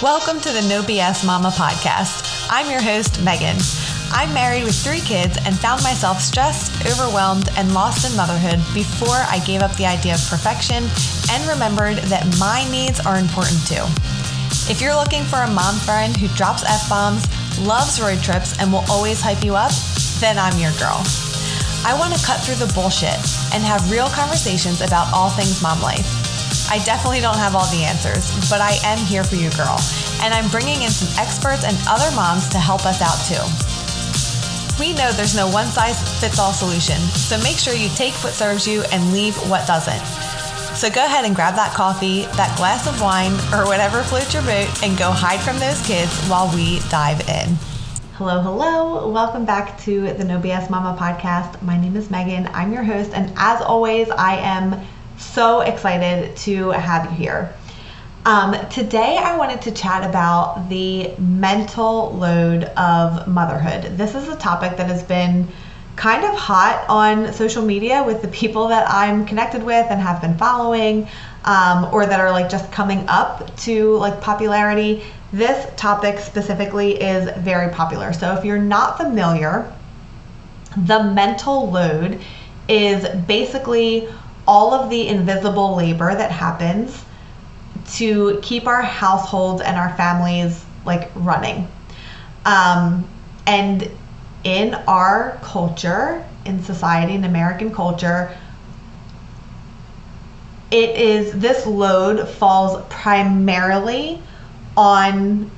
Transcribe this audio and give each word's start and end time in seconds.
Welcome 0.00 0.38
to 0.42 0.52
the 0.52 0.62
No 0.62 0.82
BS 0.82 1.26
Mama 1.26 1.50
podcast. 1.50 2.46
I'm 2.48 2.70
your 2.70 2.80
host, 2.80 3.20
Megan. 3.24 3.56
I'm 4.14 4.32
married 4.32 4.62
with 4.62 4.78
three 4.78 5.00
kids 5.00 5.36
and 5.44 5.58
found 5.58 5.82
myself 5.82 6.20
stressed, 6.20 6.70
overwhelmed, 6.86 7.48
and 7.58 7.74
lost 7.74 8.08
in 8.08 8.16
motherhood 8.16 8.62
before 8.72 9.26
I 9.26 9.42
gave 9.44 9.60
up 9.60 9.74
the 9.74 9.86
idea 9.86 10.14
of 10.14 10.22
perfection 10.30 10.86
and 11.34 11.42
remembered 11.50 11.98
that 12.14 12.22
my 12.38 12.62
needs 12.70 13.00
are 13.02 13.18
important 13.18 13.58
too. 13.66 13.82
If 14.70 14.78
you're 14.78 14.94
looking 14.94 15.24
for 15.24 15.42
a 15.42 15.50
mom 15.50 15.74
friend 15.82 16.16
who 16.16 16.28
drops 16.38 16.62
F 16.62 16.88
bombs, 16.88 17.26
loves 17.58 18.00
road 18.00 18.22
trips, 18.22 18.54
and 18.62 18.70
will 18.70 18.86
always 18.86 19.20
hype 19.20 19.42
you 19.42 19.56
up, 19.56 19.74
then 20.22 20.38
I'm 20.38 20.54
your 20.62 20.78
girl. 20.78 21.02
I 21.82 21.98
want 21.98 22.14
to 22.14 22.22
cut 22.22 22.38
through 22.46 22.62
the 22.62 22.70
bullshit 22.70 23.18
and 23.50 23.66
have 23.66 23.90
real 23.90 24.06
conversations 24.14 24.78
about 24.78 25.10
all 25.10 25.30
things 25.30 25.58
mom 25.60 25.82
life. 25.82 26.06
I 26.70 26.84
definitely 26.84 27.20
don't 27.20 27.38
have 27.38 27.56
all 27.56 27.64
the 27.72 27.82
answers, 27.82 28.28
but 28.50 28.60
I 28.60 28.76
am 28.84 28.98
here 28.98 29.24
for 29.24 29.36
you, 29.36 29.48
girl. 29.56 29.80
And 30.20 30.34
I'm 30.34 30.50
bringing 30.50 30.82
in 30.82 30.90
some 30.90 31.08
experts 31.16 31.64
and 31.64 31.74
other 31.88 32.14
moms 32.14 32.46
to 32.50 32.58
help 32.58 32.84
us 32.84 33.00
out 33.00 33.16
too. 33.24 33.40
We 34.76 34.92
know 34.92 35.10
there's 35.12 35.34
no 35.34 35.48
one 35.48 35.64
size 35.66 35.96
fits 36.20 36.38
all 36.38 36.52
solution, 36.52 37.00
so 37.16 37.40
make 37.42 37.56
sure 37.56 37.72
you 37.72 37.88
take 37.96 38.12
what 38.22 38.34
serves 38.34 38.66
you 38.68 38.84
and 38.92 39.12
leave 39.14 39.34
what 39.48 39.66
doesn't. 39.66 40.04
So 40.76 40.90
go 40.90 41.04
ahead 41.04 41.24
and 41.24 41.34
grab 41.34 41.54
that 41.56 41.72
coffee, 41.72 42.22
that 42.36 42.54
glass 42.58 42.86
of 42.86 43.00
wine, 43.00 43.32
or 43.56 43.64
whatever 43.64 44.02
floats 44.02 44.34
your 44.34 44.42
boat, 44.42 44.68
and 44.84 44.96
go 44.98 45.10
hide 45.10 45.40
from 45.40 45.58
those 45.58 45.80
kids 45.86 46.12
while 46.28 46.54
we 46.54 46.80
dive 46.90 47.26
in. 47.28 47.56
Hello, 48.14 48.42
hello. 48.42 49.10
Welcome 49.10 49.46
back 49.46 49.80
to 49.82 50.12
the 50.12 50.24
No 50.24 50.38
BS 50.38 50.68
Mama 50.68 50.98
podcast. 51.00 51.62
My 51.62 51.80
name 51.80 51.96
is 51.96 52.10
Megan. 52.10 52.46
I'm 52.52 52.74
your 52.74 52.82
host, 52.82 53.12
and 53.14 53.32
as 53.38 53.62
always, 53.62 54.10
I 54.10 54.36
am 54.36 54.80
so 55.18 55.60
excited 55.60 56.36
to 56.38 56.70
have 56.70 57.10
you 57.10 57.16
here. 57.16 57.54
Um, 58.24 58.54
today, 58.68 59.16
I 59.16 59.36
wanted 59.36 59.62
to 59.62 59.70
chat 59.70 60.08
about 60.08 60.68
the 60.68 61.14
mental 61.18 62.12
load 62.12 62.64
of 62.64 63.26
motherhood. 63.26 63.96
This 63.96 64.14
is 64.14 64.28
a 64.28 64.36
topic 64.36 64.76
that 64.76 64.86
has 64.88 65.02
been 65.02 65.48
kind 65.96 66.24
of 66.24 66.34
hot 66.34 66.84
on 66.88 67.32
social 67.32 67.64
media 67.64 68.04
with 68.04 68.22
the 68.22 68.28
people 68.28 68.68
that 68.68 68.88
I'm 68.88 69.24
connected 69.26 69.62
with 69.62 69.86
and 69.90 70.00
have 70.00 70.20
been 70.20 70.36
following, 70.36 71.08
um, 71.44 71.88
or 71.92 72.06
that 72.06 72.20
are 72.20 72.30
like 72.30 72.48
just 72.48 72.70
coming 72.70 73.04
up 73.08 73.56
to 73.58 73.96
like 73.96 74.20
popularity. 74.20 75.02
This 75.32 75.66
topic 75.76 76.18
specifically 76.18 77.00
is 77.00 77.30
very 77.38 77.72
popular. 77.72 78.12
So 78.12 78.34
if 78.34 78.44
you're 78.44 78.58
not 78.58 78.96
familiar, 78.96 79.72
the 80.76 81.02
mental 81.02 81.70
load 81.70 82.20
is 82.68 83.08
basically 83.26 84.08
all 84.48 84.72
of 84.72 84.88
the 84.88 85.06
invisible 85.06 85.76
labor 85.76 86.14
that 86.14 86.30
happens 86.32 87.04
to 87.92 88.40
keep 88.42 88.66
our 88.66 88.80
households 88.80 89.60
and 89.60 89.76
our 89.76 89.94
families 89.94 90.64
like 90.86 91.10
running. 91.14 91.68
Um, 92.46 93.06
and 93.46 93.90
in 94.44 94.74
our 94.74 95.38
culture, 95.42 96.24
in 96.46 96.62
society, 96.62 97.12
in 97.12 97.24
American 97.24 97.74
culture, 97.74 98.34
it 100.70 100.96
is 100.96 101.32
this 101.32 101.66
load 101.66 102.26
falls 102.26 102.82
primarily 102.88 104.22
on 104.76 105.50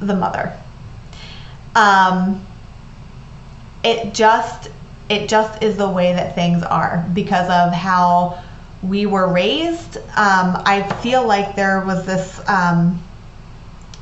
the 0.00 0.14
mother. 0.14 0.58
Um, 1.76 2.44
it 3.84 4.12
just 4.12 4.70
it 5.12 5.28
just 5.28 5.62
is 5.62 5.76
the 5.76 5.88
way 5.88 6.14
that 6.14 6.34
things 6.34 6.62
are 6.62 7.06
because 7.12 7.50
of 7.50 7.70
how 7.70 8.42
we 8.82 9.04
were 9.04 9.30
raised. 9.30 9.98
Um, 10.16 10.56
I 10.64 10.88
feel 11.02 11.26
like 11.26 11.54
there 11.54 11.80
was 11.84 12.06
this 12.06 12.40
um, 12.48 12.98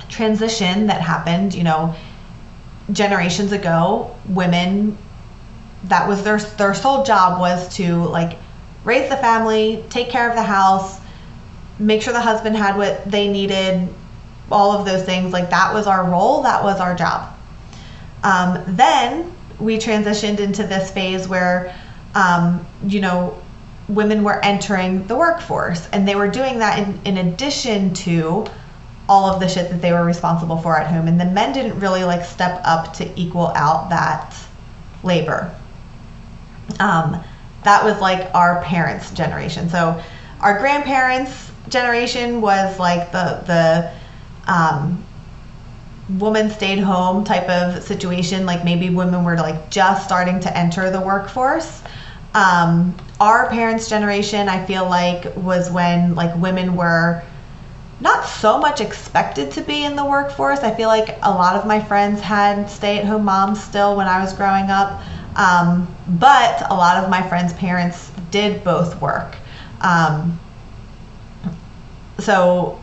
transition 0.09 0.87
that 0.87 1.01
happened, 1.01 1.53
you 1.53 1.65
know, 1.65 1.97
generations 2.93 3.51
ago. 3.51 4.17
Women, 4.29 4.97
that 5.85 6.07
was 6.07 6.23
their 6.23 6.39
their 6.39 6.75
sole 6.75 7.03
job 7.03 7.41
was 7.41 7.75
to 7.75 8.05
like 8.05 8.39
raise 8.85 9.11
the 9.11 9.17
family, 9.17 9.85
take 9.91 10.11
care 10.11 10.31
of 10.31 10.37
the 10.37 10.45
house, 10.45 11.01
make 11.81 12.03
sure 12.03 12.13
the 12.13 12.21
husband 12.21 12.57
had 12.57 12.77
what 12.77 13.11
they 13.11 13.27
needed, 13.27 13.89
all 14.49 14.79
of 14.79 14.87
those 14.87 15.05
things. 15.05 15.33
Like 15.33 15.51
that 15.51 15.75
was 15.75 15.89
our 15.89 16.09
role, 16.09 16.43
that 16.43 16.63
was 16.63 16.79
our 16.79 16.95
job. 16.95 17.37
Um, 18.23 18.63
then 18.69 19.35
we 19.61 19.79
transitioned 19.79 20.41
into 20.41 20.65
this 20.65 20.91
phase 20.91 21.29
where, 21.29 21.75
um, 22.15 22.67
you 22.87 23.01
know, 23.01 23.41
women 23.89 24.23
were 24.23 24.45
entering 24.45 25.07
the 25.07 25.17
workforce 25.17 25.89
and 25.93 26.07
they 26.07 26.15
were 26.15 26.29
doing 26.29 26.59
that 26.61 26.79
in, 26.79 27.01
in 27.05 27.27
addition 27.27 27.93
to 27.93 28.47
all 29.09 29.27
of 29.27 29.41
the 29.41 29.49
shit 29.49 29.69
that 29.71 29.83
they 29.83 29.93
were 29.93 30.05
responsible 30.05 30.57
for 30.57 30.79
at 30.79 30.87
home. 30.87 31.09
And 31.09 31.21
the 31.21 31.25
men 31.25 31.53
didn't 31.53 31.81
really 31.81 32.05
like 32.05 32.25
step 32.25 32.61
up 32.65 32.93
to 32.95 33.21
equal 33.21 33.49
out 33.49 33.91
that 33.91 34.35
labor. 35.03 35.55
Um, 36.79 37.23
that 37.65 37.85
was 37.85 38.01
like 38.01 38.33
our 38.35 38.63
parents' 38.63 39.11
generation. 39.11 39.69
So 39.69 40.01
our 40.41 40.59
grandparents' 40.59 41.51
generation 41.69 42.41
was 42.41 42.79
like 42.79 43.13
the 43.13 43.43
the 43.47 43.93
um, 44.51 45.05
woman 46.19 46.51
stayed 46.51 46.79
home 46.79 47.25
type 47.25 47.49
of 47.49 47.83
situation 47.83 48.47
like 48.47 48.65
maybe 48.65 48.91
women 48.91 49.25
were 49.25 49.37
like 49.37 49.71
just 49.71 50.05
starting 50.05 50.41
to 50.41 50.57
enter 50.57 50.91
the 50.91 51.01
workforce. 51.01 51.83
Um, 52.35 52.95
our 53.19 53.51
parents 53.51 53.89
generation 53.89 54.49
i 54.49 54.65
feel 54.65 54.89
like 54.89 55.37
was 55.37 55.71
when 55.71 56.15
like 56.15 56.35
women 56.37 56.75
were 56.77 57.23
not 58.01 58.25
so 58.25 58.59
much 58.59 58.81
expected 58.81 59.51
to 59.53 59.61
be 59.61 59.85
in 59.85 59.95
the 59.95 60.05
workforce. 60.05 60.61
I 60.61 60.75
feel 60.75 60.89
like 60.89 61.19
a 61.23 61.31
lot 61.31 61.55
of 61.55 61.67
my 61.67 61.79
friends 61.79 62.21
had 62.21 62.71
stay-at-home 62.71 63.25
moms 63.25 63.63
still 63.63 63.95
when 63.95 64.09
i 64.09 64.19
was 64.21 64.33
growing 64.33 64.71
up. 64.71 65.03
Um, 65.37 65.87
but 66.09 66.71
a 66.71 66.75
lot 66.75 67.03
of 67.03 67.11
my 67.11 67.21
friends 67.29 67.53
parents 67.53 68.11
did 68.31 68.65
both 68.65 69.01
work. 69.03 69.37
Um, 69.83 70.39
so 72.19 72.81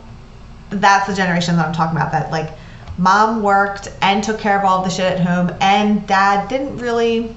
that's 0.69 1.07
the 1.07 1.13
generation 1.13 1.55
that 1.55 1.65
i'm 1.65 1.73
talking 1.73 1.95
about 1.95 2.11
that 2.11 2.29
like 2.31 2.51
mom 2.97 3.43
worked 3.43 3.89
and 4.01 4.23
took 4.23 4.39
care 4.39 4.57
of 4.57 4.65
all 4.65 4.83
the 4.83 4.89
shit 4.89 5.05
at 5.05 5.19
home 5.19 5.55
and 5.61 6.05
dad 6.07 6.47
didn't 6.47 6.77
really 6.77 7.35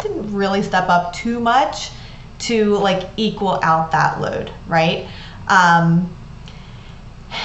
didn't 0.00 0.32
really 0.32 0.62
step 0.62 0.88
up 0.88 1.12
too 1.12 1.40
much 1.40 1.90
to 2.38 2.76
like 2.78 3.08
equal 3.16 3.58
out 3.62 3.90
that 3.90 4.20
load 4.20 4.50
right? 4.66 5.06
Um, 5.48 6.14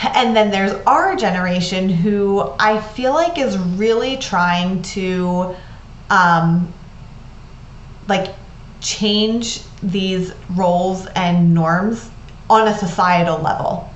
and 0.03 0.35
then 0.35 0.51
there's 0.51 0.73
our 0.87 1.15
generation 1.15 1.89
who 1.89 2.53
i 2.59 2.79
feel 2.81 3.13
like 3.13 3.37
is 3.37 3.57
really 3.57 4.17
trying 4.17 4.81
to 4.81 5.55
um, 6.09 6.71
like 8.07 8.33
change 8.81 9.61
these 9.81 10.33
roles 10.51 11.07
and 11.15 11.53
norms 11.53 12.09
on 12.49 12.67
a 12.67 12.77
societal 12.77 13.39
level 13.39 13.89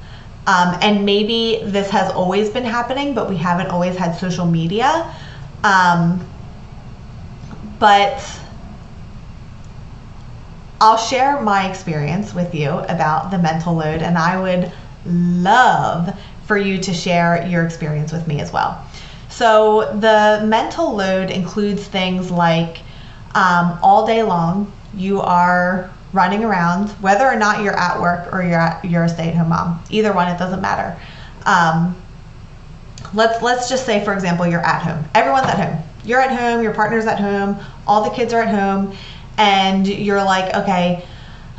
um, 0.49 0.75
and 0.81 1.05
maybe 1.05 1.61
this 1.63 1.91
has 1.91 2.11
always 2.11 2.49
been 2.49 2.65
happening, 2.65 3.13
but 3.13 3.29
we 3.29 3.37
haven't 3.37 3.67
always 3.67 3.95
had 3.95 4.13
social 4.13 4.47
media. 4.47 5.13
Um, 5.63 6.27
but 7.77 8.19
I'll 10.81 10.97
share 10.97 11.39
my 11.39 11.69
experience 11.69 12.33
with 12.33 12.55
you 12.55 12.71
about 12.71 13.29
the 13.29 13.37
mental 13.37 13.75
load, 13.75 14.01
and 14.01 14.17
I 14.17 14.41
would 14.41 14.71
love 15.05 16.19
for 16.47 16.57
you 16.57 16.79
to 16.79 16.95
share 16.95 17.45
your 17.45 17.63
experience 17.63 18.11
with 18.11 18.25
me 18.27 18.41
as 18.41 18.51
well. 18.51 18.83
So, 19.29 19.95
the 19.99 20.43
mental 20.47 20.95
load 20.95 21.29
includes 21.29 21.85
things 21.87 22.31
like 22.31 22.79
um, 23.35 23.77
all 23.83 24.07
day 24.07 24.23
long, 24.23 24.73
you 24.95 25.21
are 25.21 25.91
running 26.13 26.43
around, 26.43 26.89
whether 27.01 27.25
or 27.25 27.35
not 27.35 27.63
you're 27.63 27.77
at 27.77 27.99
work 27.99 28.33
or 28.33 28.43
you're 28.43 28.59
at, 28.59 28.83
you're 28.83 29.03
a 29.03 29.09
stay-at-home 29.09 29.49
mom. 29.49 29.83
Either 29.89 30.13
one, 30.13 30.27
it 30.27 30.39
doesn't 30.39 30.61
matter. 30.61 30.99
Um, 31.45 31.95
let's 33.13 33.41
let's 33.41 33.69
just 33.69 33.85
say, 33.85 34.03
for 34.03 34.13
example, 34.13 34.47
you're 34.47 34.65
at 34.65 34.81
home. 34.81 35.03
Everyone's 35.15 35.47
at 35.47 35.59
home. 35.59 35.83
You're 36.03 36.21
at 36.21 36.37
home. 36.37 36.63
Your 36.63 36.73
partner's 36.73 37.05
at 37.05 37.19
home. 37.19 37.57
All 37.87 38.03
the 38.03 38.15
kids 38.15 38.33
are 38.33 38.41
at 38.41 38.53
home, 38.53 38.95
and 39.37 39.87
you're 39.87 40.23
like, 40.23 40.55
okay. 40.55 41.05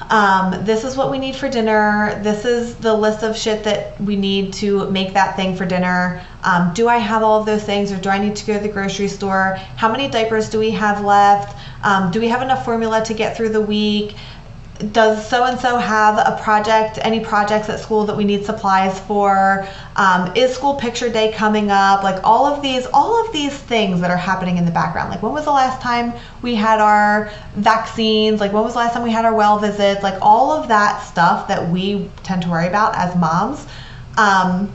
Um, 0.09 0.65
this 0.65 0.83
is 0.85 0.97
what 0.97 1.11
we 1.11 1.19
need 1.19 1.37
for 1.37 1.49
dinner. 1.49 2.19
This 2.25 2.45
is 2.45 2.75
the 2.77 2.93
list 2.93 3.23
of 3.23 3.37
shit 3.37 3.63
that 3.65 4.01
we 4.01 4.17
need 4.17 4.53
to 4.55 4.91
make 4.91 5.13
that 5.13 5.37
thing 5.37 5.55
for 5.55 5.67
dinner. 5.67 6.25
Um, 6.43 6.73
do 6.73 6.89
I 6.89 6.97
have 6.97 7.23
all 7.23 7.39
of 7.39 7.47
those 7.47 7.63
things 7.63 7.93
or 7.93 7.99
do 7.99 8.09
I 8.09 8.19
need 8.19 8.35
to 8.37 8.47
go 8.47 8.55
to 8.55 8.61
the 8.61 8.73
grocery 8.73 9.09
store? 9.09 9.57
How 9.77 9.93
many 9.93 10.09
diapers 10.09 10.49
do 10.49 10.59
we 10.59 10.71
have 10.71 11.05
left? 11.05 11.57
Um, 11.85 12.11
do 12.11 12.19
we 12.19 12.29
have 12.29 12.43
enough 12.43 12.65
formula 12.65 13.05
to 13.05 13.15
get 13.15 13.37
through 13.37 13.51
the 13.51 13.61
week? 13.61 14.17
Does 14.93 15.29
so 15.29 15.45
and 15.45 15.61
so 15.61 15.77
have 15.77 16.19
a 16.19 16.41
project 16.43 16.99
any 17.03 17.21
projects 17.21 17.69
at 17.69 17.79
school 17.79 18.05
that 18.07 18.17
we 18.17 18.25
need 18.25 18.45
supplies 18.45 18.99
for? 19.01 19.67
Um, 19.97 20.35
is 20.35 20.55
school 20.55 20.75
picture 20.75 21.09
day 21.09 21.33
coming 21.33 21.71
up? 21.71 22.03
Like 22.03 22.23
all 22.25 22.47
of 22.47 22.63
these 22.63 22.87
all 22.93 23.25
of 23.25 23.33
these 23.33 23.57
things 23.57 24.01
that 24.01 24.11
are 24.11 24.17
happening 24.17 24.57
in 24.57 24.65
the 24.65 24.71
background. 24.71 25.11
Like 25.11 25.23
when 25.23 25.33
was 25.33 25.45
the 25.45 25.53
last 25.53 25.81
time 25.81 26.13
we 26.43 26.55
had 26.55 26.81
our 26.81 27.31
vaccines? 27.55 28.41
Like 28.41 28.53
when 28.53 28.63
was 28.63 28.73
the 28.73 28.79
last 28.79 28.95
time 28.95 29.03
we 29.03 29.13
had 29.13 29.25
our 29.25 29.35
well 29.35 29.59
visits? 29.59 30.03
Like 30.03 30.19
all 30.23 30.53
of 30.53 30.69
that 30.69 31.03
stuff 31.03 31.49
that 31.49 31.69
we 31.69 32.11
tend 32.23 32.43
to 32.43 32.49
worry 32.49 32.67
about 32.67 32.97
as 32.97 33.15
moms. 33.17 33.67
Um, 34.17 34.73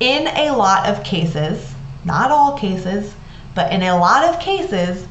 in 0.00 0.28
a 0.28 0.50
lot 0.50 0.86
of 0.86 1.02
cases, 1.04 1.74
not 2.04 2.30
all 2.30 2.56
cases, 2.58 3.14
but 3.54 3.72
in 3.72 3.82
a 3.82 3.96
lot 3.96 4.24
of 4.24 4.38
cases, 4.40 5.06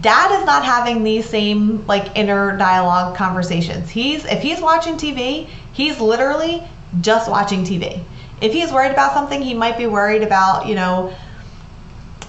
dad 0.00 0.38
is 0.38 0.44
not 0.44 0.64
having 0.64 1.02
these 1.02 1.28
same 1.28 1.86
like 1.86 2.16
inner 2.16 2.56
dialogue 2.56 3.16
conversations. 3.16 3.88
He's 3.88 4.24
if 4.24 4.42
he's 4.42 4.60
watching 4.60 4.94
TV, 4.94 5.48
he's 5.72 6.00
literally 6.00 6.62
just 7.00 7.30
watching 7.30 7.64
TV. 7.64 8.02
If 8.40 8.52
he's 8.52 8.70
worried 8.70 8.92
about 8.92 9.14
something, 9.14 9.42
he 9.42 9.54
might 9.54 9.76
be 9.76 9.86
worried 9.86 10.22
about, 10.22 10.66
you 10.66 10.74
know, 10.74 11.14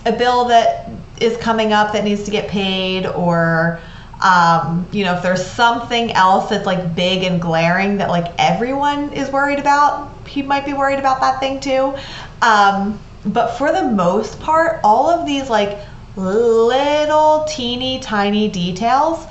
a 0.06 0.11
bill 0.11 0.45
that 0.45 0.89
is 1.19 1.38
coming 1.38 1.73
up 1.73 1.94
that 1.94 2.03
needs 2.03 2.23
to 2.23 2.31
get 2.31 2.47
paid 2.50 3.06
or 3.06 3.79
um, 4.21 4.85
you 4.91 5.05
know, 5.05 5.15
if 5.15 5.23
there's 5.23 5.45
something 5.45 6.12
else 6.12 6.50
that's 6.50 6.65
like 6.65 6.94
big 6.94 7.23
and 7.23 7.41
glaring 7.41 7.97
that 7.97 8.09
like 8.09 8.33
everyone 8.38 9.13
is 9.13 9.31
worried 9.31 9.59
about, 9.59 10.12
he 10.27 10.41
might 10.41 10.65
be 10.65 10.73
worried 10.73 11.00
about 11.00 11.21
that 11.21 11.39
thing 11.39 11.59
too. 11.59 11.95
Um, 12.41 13.00
but 13.25 13.57
for 13.57 13.71
the 13.71 13.83
most 13.83 14.39
part, 14.41 14.81
all 14.83 15.09
of 15.09 15.25
these 15.25 15.50
like 15.50 15.79
little 16.19 17.45
teeny 17.45 18.00
tiny 18.00 18.48
details 18.50 19.25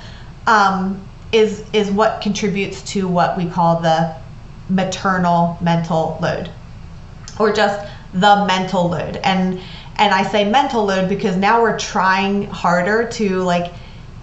um, 0.47 1.01
is 1.31 1.63
is 1.73 1.91
what 1.91 2.21
contributes 2.21 2.81
to 2.81 3.07
what 3.07 3.37
we 3.37 3.47
call 3.47 3.79
the 3.79 4.15
maternal 4.69 5.57
mental 5.61 6.17
load, 6.21 6.49
or 7.39 7.53
just 7.53 7.87
the 8.13 8.45
mental 8.47 8.89
load. 8.89 9.17
And 9.17 9.61
and 9.97 10.13
I 10.13 10.23
say 10.23 10.49
mental 10.49 10.85
load 10.85 11.09
because 11.09 11.35
now 11.35 11.61
we're 11.61 11.77
trying 11.77 12.45
harder 12.45 13.07
to 13.13 13.41
like 13.43 13.73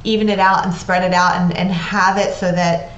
even 0.05 0.29
it 0.29 0.39
out 0.39 0.65
and 0.65 0.75
spread 0.75 1.05
it 1.05 1.12
out 1.12 1.37
and, 1.37 1.57
and 1.57 1.71
have 1.71 2.17
it 2.17 2.33
so 2.35 2.51
that 2.53 2.93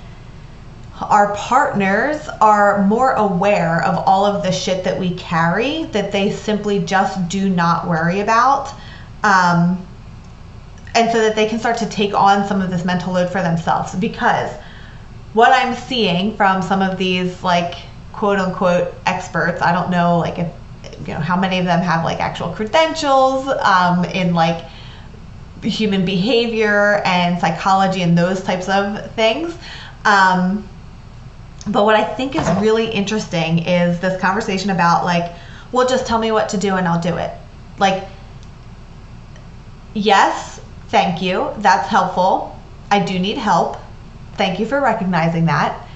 our 1.00 1.34
partners 1.34 2.28
are 2.40 2.84
more 2.86 3.12
aware 3.12 3.82
of 3.84 3.96
all 4.06 4.26
of 4.26 4.42
the 4.42 4.52
shit 4.52 4.84
that 4.84 4.98
we 4.98 5.14
carry 5.14 5.84
that 5.84 6.12
they 6.12 6.30
simply 6.30 6.80
just 6.80 7.28
do 7.28 7.48
not 7.48 7.86
worry 7.88 8.20
about. 8.20 8.72
Um, 9.22 9.86
and 10.94 11.10
so 11.10 11.20
that 11.20 11.36
they 11.36 11.46
can 11.48 11.58
start 11.58 11.76
to 11.78 11.88
take 11.88 12.14
on 12.14 12.46
some 12.46 12.60
of 12.62 12.70
this 12.70 12.84
mental 12.84 13.12
load 13.12 13.30
for 13.30 13.42
themselves. 13.42 13.94
Because 13.94 14.50
what 15.34 15.52
I'm 15.52 15.74
seeing 15.74 16.36
from 16.36 16.62
some 16.62 16.82
of 16.82 16.98
these, 16.98 17.42
like, 17.42 17.74
quote 18.12 18.38
unquote 18.38 18.94
experts, 19.06 19.62
I 19.62 19.72
don't 19.72 19.90
know, 19.90 20.18
like, 20.18 20.38
if, 20.38 20.52
you 21.06 21.14
know, 21.14 21.20
how 21.20 21.38
many 21.38 21.58
of 21.58 21.64
them 21.64 21.80
have, 21.80 22.04
like, 22.04 22.20
actual 22.20 22.52
credentials 22.52 23.48
um, 23.48 24.04
in, 24.06 24.34
like, 24.34 24.64
human 25.62 26.04
behavior 26.04 27.02
and 27.04 27.40
psychology 27.40 28.02
and 28.02 28.16
those 28.16 28.42
types 28.42 28.68
of 28.68 29.10
things. 29.12 29.56
Um, 30.04 30.66
but 31.66 31.84
what 31.84 31.96
I 31.96 32.04
think 32.04 32.36
is 32.36 32.48
really 32.60 32.88
interesting 32.88 33.58
is 33.58 34.00
this 34.00 34.20
conversation 34.20 34.70
about 34.70 35.04
like, 35.04 35.32
well, 35.72 35.86
just 35.86 36.06
tell 36.06 36.18
me 36.18 36.32
what 36.32 36.48
to 36.50 36.56
do 36.56 36.76
and 36.76 36.86
I'll 36.86 37.00
do 37.00 37.16
it. 37.16 37.30
Like, 37.78 38.08
yes, 39.98 40.60
thank 40.88 41.20
you. 41.20 41.52
That's 41.58 41.88
helpful. 41.88 42.56
I 42.90 43.04
do 43.04 43.18
need 43.18 43.36
help. 43.36 43.76
Thank 44.34 44.60
you 44.60 44.66
for 44.66 44.80
recognizing 44.80 45.46
that. 45.46 45.86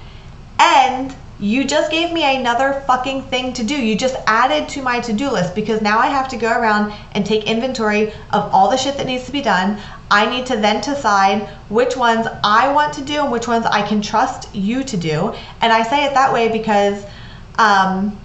And 0.59 1.15
you 1.39 1.65
just 1.65 1.91
gave 1.91 2.13
me 2.13 2.23
another 2.37 2.83
fucking 2.87 3.23
thing 3.23 3.53
to 3.53 3.63
do. 3.63 3.75
You 3.75 3.97
just 3.97 4.15
added 4.27 4.69
to 4.69 4.81
my 4.81 4.99
to 5.01 5.13
do 5.13 5.31
list 5.31 5.55
because 5.55 5.81
now 5.81 5.97
I 5.97 6.07
have 6.07 6.27
to 6.29 6.37
go 6.37 6.51
around 6.51 6.93
and 7.13 7.25
take 7.25 7.45
inventory 7.45 8.13
of 8.31 8.53
all 8.53 8.69
the 8.69 8.77
shit 8.77 8.97
that 8.97 9.05
needs 9.05 9.25
to 9.25 9.31
be 9.31 9.41
done. 9.41 9.79
I 10.11 10.29
need 10.29 10.45
to 10.47 10.57
then 10.57 10.81
decide 10.81 11.49
which 11.69 11.97
ones 11.97 12.27
I 12.43 12.71
want 12.71 12.93
to 12.93 13.01
do 13.01 13.23
and 13.23 13.31
which 13.31 13.47
ones 13.47 13.65
I 13.65 13.81
can 13.81 14.01
trust 14.01 14.53
you 14.55 14.83
to 14.83 14.95
do. 14.95 15.33
And 15.59 15.73
I 15.73 15.83
say 15.83 16.05
it 16.05 16.13
that 16.13 16.31
way 16.31 16.49
because 16.49 17.03
um, 17.57 18.17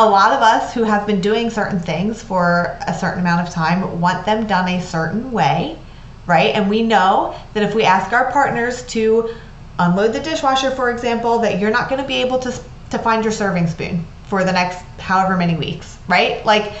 a 0.00 0.08
lot 0.08 0.32
of 0.32 0.40
us 0.40 0.72
who 0.72 0.82
have 0.82 1.06
been 1.06 1.20
doing 1.20 1.50
certain 1.50 1.78
things 1.78 2.22
for 2.22 2.78
a 2.86 2.94
certain 2.94 3.20
amount 3.20 3.46
of 3.46 3.52
time 3.52 4.00
want 4.00 4.24
them 4.24 4.46
done 4.46 4.66
a 4.66 4.80
certain 4.80 5.30
way, 5.30 5.78
right? 6.26 6.54
And 6.54 6.70
we 6.70 6.82
know 6.82 7.38
that 7.52 7.62
if 7.62 7.74
we 7.74 7.84
ask 7.84 8.10
our 8.10 8.32
partners 8.32 8.82
to 8.86 9.34
unload 9.78 10.14
the 10.14 10.20
dishwasher, 10.20 10.70
for 10.70 10.90
example, 10.90 11.38
that 11.40 11.58
you're 11.58 11.70
not 11.70 11.90
going 11.90 12.00
to 12.00 12.08
be 12.08 12.16
able 12.16 12.38
to 12.38 12.60
to 12.88 12.98
find 12.98 13.22
your 13.22 13.32
serving 13.32 13.66
spoon 13.68 14.04
for 14.24 14.42
the 14.42 14.52
next 14.52 14.82
however 14.98 15.36
many 15.36 15.54
weeks, 15.54 15.98
right? 16.08 16.44
Like, 16.46 16.72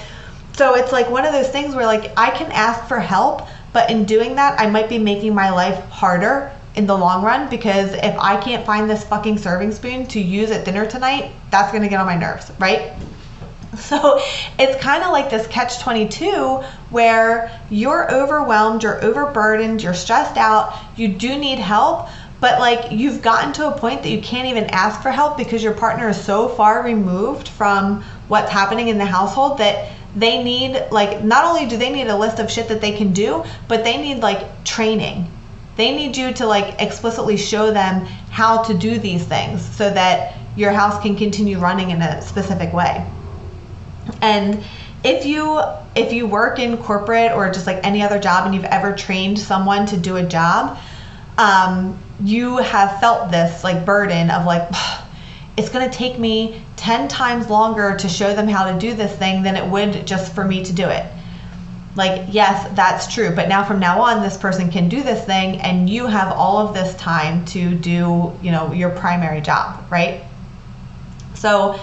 so 0.54 0.74
it's 0.74 0.90
like 0.90 1.08
one 1.10 1.26
of 1.26 1.32
those 1.32 1.50
things 1.50 1.74
where 1.74 1.86
like 1.86 2.12
I 2.16 2.30
can 2.30 2.50
ask 2.52 2.88
for 2.88 2.98
help, 2.98 3.46
but 3.74 3.90
in 3.90 4.06
doing 4.06 4.34
that, 4.36 4.58
I 4.58 4.70
might 4.70 4.88
be 4.88 4.98
making 4.98 5.34
my 5.34 5.50
life 5.50 5.78
harder 5.90 6.52
in 6.76 6.86
the 6.86 6.96
long 6.96 7.24
run 7.24 7.48
because 7.50 7.92
if 7.92 8.16
I 8.18 8.40
can't 8.40 8.64
find 8.64 8.88
this 8.88 9.04
fucking 9.04 9.38
serving 9.38 9.72
spoon 9.72 10.06
to 10.08 10.20
use 10.20 10.50
at 10.50 10.64
dinner 10.64 10.86
tonight, 10.86 11.32
that's 11.50 11.72
going 11.72 11.82
to 11.82 11.88
get 11.88 12.00
on 12.00 12.06
my 12.06 12.16
nerves, 12.16 12.50
right? 12.58 12.92
So 13.78 14.20
it's 14.58 14.82
kind 14.82 15.04
of 15.04 15.12
like 15.12 15.30
this 15.30 15.46
catch 15.46 15.80
22 15.80 16.28
where 16.90 17.56
you're 17.70 18.12
overwhelmed, 18.12 18.82
you're 18.82 19.02
overburdened, 19.02 19.80
you're 19.80 19.94
stressed 19.94 20.36
out, 20.36 20.76
you 20.96 21.06
do 21.06 21.38
need 21.38 21.60
help, 21.60 22.08
but 22.40 22.58
like 22.58 22.90
you've 22.90 23.22
gotten 23.22 23.52
to 23.54 23.68
a 23.68 23.78
point 23.78 24.02
that 24.02 24.10
you 24.10 24.20
can't 24.20 24.48
even 24.48 24.64
ask 24.70 25.00
for 25.00 25.12
help 25.12 25.36
because 25.36 25.62
your 25.62 25.72
partner 25.72 26.08
is 26.08 26.20
so 26.20 26.48
far 26.48 26.82
removed 26.82 27.46
from 27.46 28.02
what's 28.26 28.50
happening 28.50 28.88
in 28.88 28.98
the 28.98 29.06
household 29.06 29.58
that 29.58 29.92
they 30.16 30.42
need 30.42 30.88
like 30.90 31.22
not 31.22 31.44
only 31.44 31.66
do 31.66 31.76
they 31.76 31.90
need 31.90 32.08
a 32.08 32.16
list 32.16 32.40
of 32.40 32.50
shit 32.50 32.66
that 32.68 32.80
they 32.80 32.96
can 32.96 33.12
do 33.12 33.44
but 33.68 33.84
they 33.84 33.96
need 33.96 34.18
like 34.18 34.64
training 34.64 35.30
they 35.80 35.94
need 35.96 36.16
you 36.16 36.32
to 36.34 36.46
like 36.46 36.80
explicitly 36.80 37.38
show 37.38 37.72
them 37.72 38.04
how 38.30 38.62
to 38.64 38.74
do 38.74 38.98
these 38.98 39.24
things 39.24 39.64
so 39.64 39.90
that 39.90 40.36
your 40.54 40.72
house 40.72 41.00
can 41.00 41.16
continue 41.16 41.58
running 41.58 41.90
in 41.90 42.02
a 42.02 42.20
specific 42.20 42.72
way. 42.74 43.06
And 44.20 44.62
if 45.02 45.24
you 45.24 45.60
if 45.94 46.12
you 46.12 46.26
work 46.26 46.58
in 46.58 46.76
corporate 46.76 47.32
or 47.32 47.50
just 47.50 47.66
like 47.66 47.84
any 47.84 48.02
other 48.02 48.18
job 48.18 48.44
and 48.44 48.54
you've 48.54 48.64
ever 48.64 48.94
trained 48.94 49.38
someone 49.38 49.86
to 49.86 49.96
do 49.96 50.16
a 50.16 50.22
job 50.22 50.78
um, 51.38 51.98
you 52.22 52.58
have 52.58 53.00
felt 53.00 53.30
this 53.30 53.64
like 53.64 53.86
burden 53.86 54.30
of 54.30 54.44
like 54.44 54.68
it's 55.56 55.68
going 55.68 55.88
to 55.88 55.96
take 55.96 56.18
me 56.18 56.62
10 56.76 57.08
times 57.08 57.48
longer 57.50 57.96
to 57.96 58.08
show 58.08 58.34
them 58.34 58.46
how 58.46 58.70
to 58.70 58.78
do 58.78 58.94
this 58.94 59.14
thing 59.16 59.42
than 59.42 59.56
it 59.56 59.66
would 59.66 60.06
just 60.06 60.34
for 60.34 60.44
me 60.44 60.64
to 60.64 60.72
do 60.72 60.88
it 60.88 61.06
like 61.96 62.28
yes 62.30 62.68
that's 62.76 63.12
true. 63.12 63.34
But 63.34 63.48
now 63.48 63.64
from 63.64 63.80
now 63.80 64.00
on 64.02 64.22
this 64.22 64.36
person 64.36 64.70
can 64.70 64.88
do 64.88 65.02
this 65.02 65.24
thing 65.24 65.60
and 65.60 65.88
you 65.88 66.06
have 66.06 66.32
all 66.32 66.58
of 66.58 66.74
this 66.74 66.94
time 66.96 67.44
to 67.46 67.74
do 67.74 68.36
you 68.42 68.50
know 68.50 68.72
your 68.72 68.90
primary 68.90 69.40
job 69.40 69.84
right? 69.90 70.22
So 71.34 71.80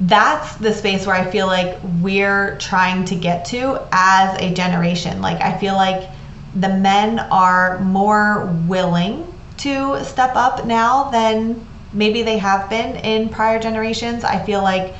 that's 0.00 0.56
the 0.56 0.72
space 0.72 1.06
where 1.06 1.14
i 1.14 1.24
feel 1.30 1.46
like 1.46 1.78
we're 2.02 2.58
trying 2.58 3.04
to 3.04 3.14
get 3.14 3.44
to 3.46 3.80
as 3.92 4.38
a 4.40 4.52
generation. 4.52 5.22
Like 5.22 5.40
i 5.40 5.56
feel 5.58 5.74
like 5.74 6.10
the 6.54 6.68
men 6.68 7.18
are 7.18 7.78
more 7.80 8.46
willing 8.66 9.32
to 9.58 10.04
step 10.04 10.36
up 10.36 10.66
now 10.66 11.10
than 11.10 11.66
maybe 11.92 12.22
they 12.22 12.38
have 12.38 12.68
been 12.68 12.96
in 12.96 13.28
prior 13.28 13.58
generations. 13.58 14.24
I 14.24 14.44
feel 14.44 14.62
like 14.62 14.94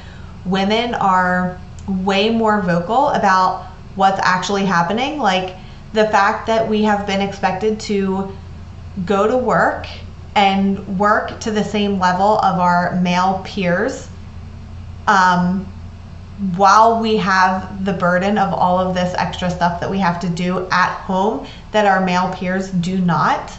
women 0.44 0.94
are 0.94 1.60
way 1.88 2.30
more 2.30 2.62
vocal 2.62 3.08
about 3.08 3.66
what's 3.94 4.20
actually 4.22 4.64
happening. 4.64 5.18
Like 5.18 5.56
the 5.92 6.08
fact 6.08 6.46
that 6.46 6.68
we 6.68 6.82
have 6.82 7.06
been 7.06 7.20
expected 7.20 7.80
to 7.80 8.36
go 9.04 9.26
to 9.26 9.36
work 9.36 9.86
and 10.34 10.98
work 10.98 11.38
to 11.40 11.50
the 11.50 11.64
same 11.64 11.98
level 11.98 12.38
of 12.38 12.58
our 12.58 13.00
male 13.00 13.42
peers 13.44 14.08
um, 15.06 15.66
while 16.56 17.00
we 17.00 17.16
have 17.16 17.84
the 17.84 17.92
burden 17.92 18.38
of 18.38 18.52
all 18.52 18.78
of 18.78 18.94
this 18.94 19.14
extra 19.14 19.50
stuff 19.50 19.80
that 19.80 19.90
we 19.90 19.98
have 19.98 20.18
to 20.20 20.28
do 20.28 20.66
at 20.70 20.92
home 21.02 21.46
that 21.70 21.86
our 21.86 22.04
male 22.04 22.32
peers 22.34 22.70
do 22.70 22.98
not 22.98 23.52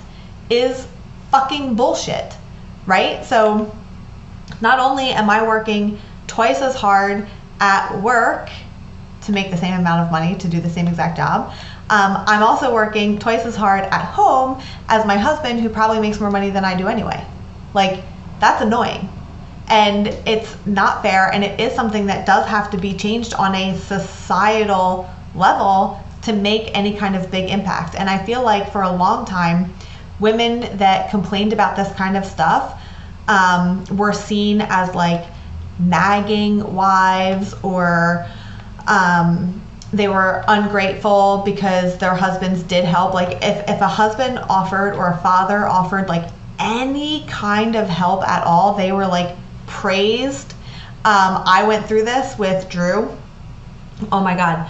is 0.49 0.87
fucking 1.31 1.75
bullshit, 1.75 2.33
right? 2.85 3.23
So, 3.23 3.73
not 4.61 4.79
only 4.79 5.09
am 5.09 5.29
I 5.29 5.47
working 5.47 5.99
twice 6.27 6.61
as 6.61 6.75
hard 6.75 7.27
at 7.59 8.01
work 8.01 8.49
to 9.21 9.31
make 9.31 9.51
the 9.51 9.57
same 9.57 9.73
amount 9.79 10.05
of 10.05 10.11
money 10.11 10.35
to 10.35 10.47
do 10.47 10.59
the 10.59 10.69
same 10.69 10.87
exact 10.87 11.17
job, 11.17 11.51
um, 11.89 12.23
I'm 12.27 12.43
also 12.43 12.73
working 12.73 13.19
twice 13.19 13.45
as 13.45 13.55
hard 13.55 13.83
at 13.85 14.05
home 14.05 14.61
as 14.89 15.05
my 15.05 15.17
husband, 15.17 15.59
who 15.59 15.69
probably 15.69 15.99
makes 15.99 16.19
more 16.19 16.31
money 16.31 16.49
than 16.49 16.65
I 16.65 16.75
do 16.75 16.87
anyway. 16.87 17.25
Like, 17.73 18.03
that's 18.39 18.61
annoying. 18.61 19.09
And 19.67 20.07
it's 20.07 20.55
not 20.67 21.01
fair 21.01 21.31
and 21.33 21.43
it 21.43 21.59
is 21.59 21.73
something 21.73 22.05
that 22.05 22.27
does 22.27 22.47
have 22.47 22.69
to 22.71 22.77
be 22.77 22.93
changed 22.93 23.33
on 23.33 23.55
a 23.55 23.75
societal 23.79 25.09
level 25.33 25.99
to 26.21 26.33
make 26.33 26.75
any 26.77 26.95
kind 26.95 27.15
of 27.15 27.31
big 27.31 27.49
impact. 27.49 27.95
And 27.95 28.07
i 28.07 28.23
feel 28.25 28.43
like 28.43 28.71
for 28.71 28.83
a 28.83 28.91
long 28.91 29.25
time 29.25 29.73
women 30.19 30.77
that 30.77 31.09
complained 31.09 31.53
about 31.53 31.75
this 31.75 31.91
kind 31.93 32.15
of 32.15 32.25
stuff 32.25 32.81
um, 33.27 33.83
were 33.97 34.13
seen 34.13 34.61
as 34.61 34.93
like 34.95 35.25
nagging 35.79 36.73
wives 36.73 37.53
or 37.63 38.25
um, 38.87 39.61
they 39.91 40.07
were 40.07 40.43
ungrateful 40.47 41.41
because 41.45 41.97
their 41.97 42.15
husbands 42.15 42.63
did 42.63 42.83
help 42.85 43.13
like 43.13 43.37
if, 43.43 43.69
if 43.69 43.81
a 43.81 43.87
husband 43.87 44.39
offered 44.49 44.93
or 44.95 45.09
a 45.09 45.17
father 45.17 45.65
offered 45.67 46.07
like 46.09 46.29
any 46.59 47.25
kind 47.27 47.75
of 47.75 47.87
help 47.89 48.23
at 48.27 48.43
all 48.43 48.73
they 48.75 48.91
were 48.91 49.07
like 49.07 49.35
praised 49.67 50.53
Um, 51.05 51.43
I 51.45 51.63
went 51.67 51.85
through 51.85 52.03
this 52.05 52.37
with 52.39 52.67
Drew. 52.67 53.15
Oh 54.11 54.21
my 54.21 54.35
God. 54.35 54.67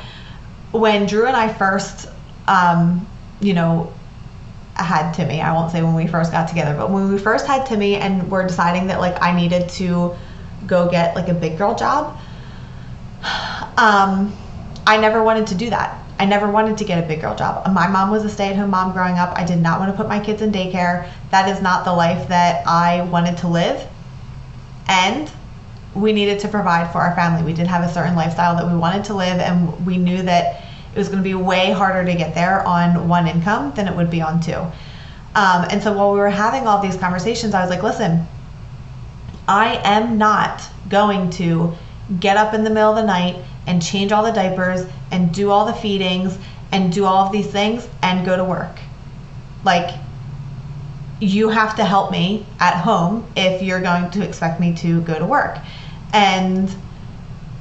When 0.72 1.06
Drew 1.06 1.28
and 1.28 1.36
I 1.36 1.48
first, 1.54 2.10
um, 2.48 3.08
you 3.40 3.54
know, 3.54 3.94
had 4.76 5.14
Timmy, 5.14 5.42
I 5.42 5.54
won't 5.54 5.72
say 5.72 5.82
when 5.82 5.94
we 5.96 6.08
first 6.08 6.32
got 6.34 6.50
together, 6.50 6.76
but 6.76 6.92
when 6.92 7.10
we 7.12 7.18
first 7.18 7.48
had 7.48 7.66
Timmy 7.66 7.96
and 7.96 8.30
we're 8.30 8.46
deciding 8.46 8.88
that 8.88 9.00
like 9.00 9.22
I 9.22 9.34
needed 9.34 9.70
to 9.70 10.14
go 10.68 10.90
get 10.90 11.16
like 11.16 11.28
a 11.28 11.34
big 11.34 11.58
girl 11.58 11.76
job, 11.76 12.20
um, 13.78 14.36
I 14.88 14.98
never 14.98 15.24
wanted 15.24 15.48
to 15.48 15.56
do 15.56 15.70
that. 15.70 16.02
I 16.18 16.26
never 16.26 16.50
wanted 16.50 16.78
to 16.78 16.86
get 16.86 17.04
a 17.04 17.08
big 17.08 17.22
girl 17.22 17.36
job. 17.36 17.70
My 17.74 17.88
mom 17.88 18.10
was 18.10 18.24
a 18.24 18.30
stay 18.30 18.50
at 18.50 18.56
home 18.56 18.70
mom 18.70 18.94
growing 18.94 19.18
up. 19.18 19.38
I 19.38 19.44
did 19.44 19.60
not 19.60 19.80
want 19.80 19.92
to 19.92 19.98
put 19.98 20.08
my 20.08 20.20
kids 20.20 20.42
in 20.42 20.52
daycare. 20.52 21.10
That 21.32 21.50
is 21.50 21.62
not 21.62 21.84
the 21.84 21.92
life 21.92 22.30
that 22.30 22.66
I 22.66 23.02
wanted 23.04 23.38
to 23.38 23.48
live. 23.48 23.86
And 24.88 25.30
we 25.94 26.14
needed 26.14 26.40
to 26.40 26.48
provide 26.48 26.92
for 26.92 27.00
our 27.00 27.16
family. 27.16 27.44
We 27.44 27.54
did 27.54 27.68
have 27.68 27.84
a 27.84 27.92
certain 27.92 28.16
lifestyle 28.16 28.56
that 28.56 28.66
we 28.66 28.78
wanted 28.78 29.04
to 29.06 29.14
live, 29.14 29.40
and 29.40 29.86
we 29.86 29.98
knew 29.98 30.22
that 30.24 30.64
it 30.94 30.98
was 30.98 31.08
going 31.08 31.20
to 31.20 31.24
be 31.24 31.36
way 31.36 31.72
harder 31.72 32.06
to 32.06 32.18
get 32.18 32.36
there 32.36 32.66
on 32.66 33.08
one 33.10 33.28
income 33.28 33.74
than 33.76 33.88
it 33.88 33.96
would 33.96 34.10
be 34.10 34.22
on 34.22 34.40
two. 34.40 34.60
Um, 35.36 35.66
and 35.70 35.84
so 35.84 35.92
while 35.92 36.14
we 36.14 36.20
were 36.20 36.30
having 36.30 36.68
all 36.68 36.82
these 36.82 36.96
conversations, 36.96 37.54
I 37.54 37.62
was 37.62 37.70
like, 37.70 37.84
listen, 37.84 38.26
I 39.48 39.82
am 39.84 40.18
not 40.18 40.64
going 40.90 41.30
to 41.32 41.74
get 42.20 42.38
up 42.38 42.54
in 42.54 42.64
the 42.64 42.70
middle 42.70 42.92
of 42.92 42.96
the 42.96 43.04
night 43.04 43.44
and 43.68 43.82
change 43.82 44.12
all 44.12 44.24
the 44.24 44.32
diapers 44.32 44.88
and 45.12 45.34
do 45.34 45.50
all 45.50 45.66
the 45.66 45.74
feedings 45.74 46.38
and 46.72 46.92
do 46.92 47.06
all 47.06 47.26
of 47.26 47.32
these 47.32 47.48
things 47.48 47.88
and 48.02 48.26
go 48.26 48.36
to 48.36 48.44
work. 48.44 48.78
Like, 49.64 49.98
you 51.20 51.50
have 51.50 51.76
to 51.78 51.86
help 51.86 52.12
me 52.12 52.46
at 52.60 52.76
home 52.76 53.26
if 53.36 53.62
you're 53.62 53.82
going 53.82 54.12
to 54.12 54.24
expect 54.24 54.60
me 54.60 54.76
to 54.76 55.02
go 55.02 55.18
to 55.18 55.26
work. 55.26 55.58
And, 56.14 56.74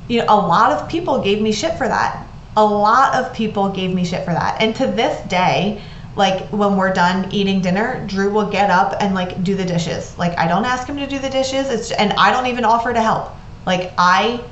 you 0.08 0.18
know, 0.18 0.26
a 0.28 0.36
lot 0.36 0.72
of 0.72 0.88
people 0.88 1.22
gave 1.22 1.40
me 1.40 1.52
shit 1.52 1.78
for 1.78 1.88
that. 1.88 2.26
A 2.56 2.64
lot 2.64 3.14
of 3.14 3.34
people 3.34 3.68
gave 3.70 3.94
me 3.94 4.04
shit 4.04 4.24
for 4.24 4.32
that. 4.32 4.60
And 4.60 4.74
to 4.76 4.86
this 4.86 5.26
day, 5.28 5.80
like 6.16 6.48
when 6.50 6.76
we're 6.76 6.92
done 6.92 7.30
eating 7.32 7.60
dinner, 7.60 8.04
Drew 8.06 8.30
will 8.30 8.48
get 8.48 8.70
up 8.70 8.94
and 9.00 9.14
like 9.14 9.42
do 9.42 9.54
the 9.54 9.64
dishes. 9.64 10.16
Like 10.18 10.38
I 10.38 10.46
don't 10.46 10.64
ask 10.64 10.86
him 10.86 10.96
to 10.96 11.06
do 11.06 11.18
the 11.18 11.30
dishes. 11.30 11.70
It's 11.70 11.90
and 11.90 12.12
I 12.14 12.30
don't 12.30 12.46
even 12.46 12.64
offer 12.64 12.92
to 12.92 13.02
help. 13.02 13.32
Like 13.66 13.92
I 13.98 14.42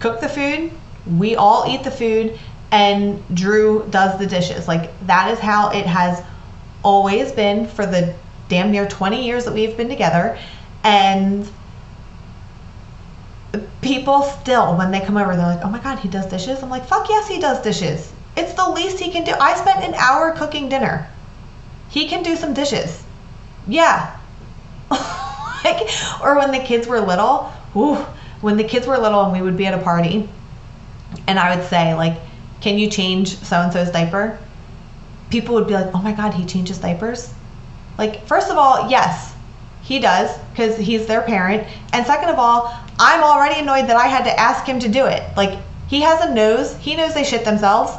cook 0.00 0.20
the 0.20 0.28
food, 0.28 0.72
we 1.06 1.36
all 1.36 1.64
eat 1.68 1.84
the 1.84 1.90
food, 1.90 2.38
and 2.72 3.22
Drew 3.34 3.86
does 3.90 4.18
the 4.18 4.26
dishes. 4.26 4.66
Like 4.66 4.90
that 5.06 5.30
is 5.30 5.38
how 5.38 5.70
it 5.70 5.86
has 5.86 6.22
always 6.82 7.30
been 7.32 7.66
for 7.66 7.86
the 7.86 8.14
damn 8.48 8.72
near 8.72 8.88
20 8.88 9.24
years 9.24 9.44
that 9.44 9.54
we've 9.54 9.76
been 9.76 9.88
together. 9.88 10.36
And 10.82 11.48
people 13.80 14.22
still, 14.22 14.76
when 14.76 14.90
they 14.90 15.00
come 15.00 15.16
over, 15.16 15.36
they're 15.36 15.46
like, 15.46 15.64
oh 15.64 15.70
my 15.70 15.78
God, 15.78 15.98
he 15.98 16.08
does 16.08 16.26
dishes? 16.26 16.62
I'm 16.62 16.70
like, 16.70 16.86
fuck 16.86 17.08
yes, 17.08 17.28
he 17.28 17.38
does 17.38 17.62
dishes. 17.62 18.12
It's 18.36 18.54
the 18.54 18.68
least 18.68 18.98
he 18.98 19.10
can 19.10 19.24
do. 19.24 19.32
I 19.32 19.54
spent 19.54 19.84
an 19.84 19.94
hour 19.94 20.32
cooking 20.32 20.68
dinner. 20.68 21.08
He 21.88 22.08
can 22.08 22.22
do 22.22 22.36
some 22.36 22.54
dishes. 22.54 23.02
Yeah. 23.66 24.16
like, 24.90 25.88
or 26.22 26.36
when 26.36 26.50
the 26.50 26.58
kids 26.64 26.86
were 26.86 27.00
little, 27.00 27.52
whew, 27.72 27.96
when 28.40 28.56
the 28.56 28.64
kids 28.64 28.86
were 28.86 28.98
little 28.98 29.22
and 29.22 29.32
we 29.32 29.42
would 29.42 29.56
be 29.56 29.66
at 29.66 29.74
a 29.74 29.82
party 29.82 30.28
and 31.26 31.38
I 31.38 31.54
would 31.54 31.66
say, 31.68 31.94
like, 31.94 32.18
can 32.60 32.78
you 32.78 32.88
change 32.88 33.36
so 33.36 33.60
and 33.60 33.72
so's 33.72 33.90
diaper? 33.90 34.38
People 35.30 35.54
would 35.54 35.66
be 35.66 35.74
like, 35.74 35.94
oh 35.94 36.02
my 36.02 36.12
God, 36.12 36.34
he 36.34 36.44
changes 36.44 36.78
diapers? 36.78 37.32
Like, 37.98 38.26
first 38.26 38.50
of 38.50 38.56
all, 38.56 38.90
yes, 38.90 39.34
he 39.82 39.98
does 39.98 40.38
because 40.50 40.76
he's 40.76 41.06
their 41.06 41.22
parent. 41.22 41.66
And 41.92 42.06
second 42.06 42.30
of 42.30 42.38
all, 42.38 42.74
I'm 42.98 43.22
already 43.22 43.60
annoyed 43.60 43.88
that 43.88 43.96
I 43.96 44.06
had 44.06 44.24
to 44.24 44.38
ask 44.38 44.64
him 44.64 44.78
to 44.80 44.88
do 44.88 45.06
it. 45.06 45.22
Like, 45.36 45.58
he 45.88 46.00
has 46.02 46.20
a 46.22 46.32
nose, 46.32 46.76
he 46.76 46.96
knows 46.96 47.14
they 47.14 47.24
shit 47.24 47.44
themselves. 47.44 47.92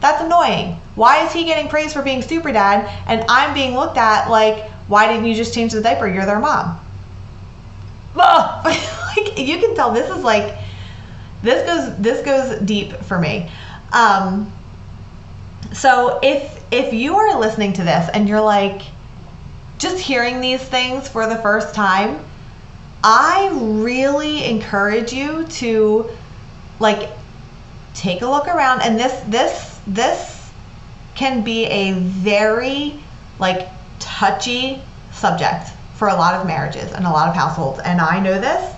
That's 0.00 0.22
annoying. 0.22 0.80
Why 0.94 1.24
is 1.24 1.32
he 1.32 1.44
getting 1.44 1.68
praise 1.68 1.92
for 1.92 2.02
being 2.02 2.22
super 2.22 2.52
dad 2.52 2.90
and 3.06 3.24
I'm 3.28 3.54
being 3.54 3.74
looked 3.74 3.98
at 3.98 4.28
like, 4.28 4.70
why 4.88 5.08
didn't 5.08 5.26
you 5.26 5.34
just 5.34 5.54
change 5.54 5.72
the 5.72 5.80
diaper? 5.80 6.08
You're 6.08 6.26
their 6.26 6.40
mom. 6.40 6.80
like 8.14 9.38
you 9.38 9.58
can 9.58 9.74
tell 9.76 9.92
this 9.92 10.10
is 10.10 10.24
like 10.24 10.58
this 11.42 11.64
goes 11.66 11.96
this 11.98 12.24
goes 12.24 12.60
deep 12.62 12.92
for 12.92 13.18
me. 13.18 13.50
Um, 13.92 14.52
so 15.72 16.18
if 16.22 16.62
if 16.72 16.92
you 16.92 17.16
are 17.16 17.38
listening 17.38 17.72
to 17.74 17.84
this 17.84 18.08
and 18.12 18.28
you're 18.28 18.40
like 18.40 18.82
just 19.78 19.98
hearing 19.98 20.40
these 20.40 20.62
things 20.62 21.08
for 21.08 21.26
the 21.26 21.36
first 21.36 21.74
time, 21.74 22.24
I 23.02 23.50
really 23.52 24.44
encourage 24.44 25.12
you 25.12 25.44
to 25.44 26.10
like 26.80 27.10
take 27.94 28.22
a 28.22 28.26
look 28.26 28.46
around 28.46 28.82
and 28.82 28.98
this 28.98 29.20
this 29.28 29.69
this 29.94 30.50
can 31.14 31.42
be 31.42 31.66
a 31.66 31.92
very 31.94 33.02
like 33.38 33.68
touchy 33.98 34.80
subject 35.12 35.70
for 35.94 36.08
a 36.08 36.14
lot 36.14 36.34
of 36.34 36.46
marriages 36.46 36.92
and 36.92 37.04
a 37.04 37.10
lot 37.10 37.28
of 37.28 37.34
households. 37.34 37.80
And 37.80 38.00
I 38.00 38.20
know 38.20 38.40
this 38.40 38.74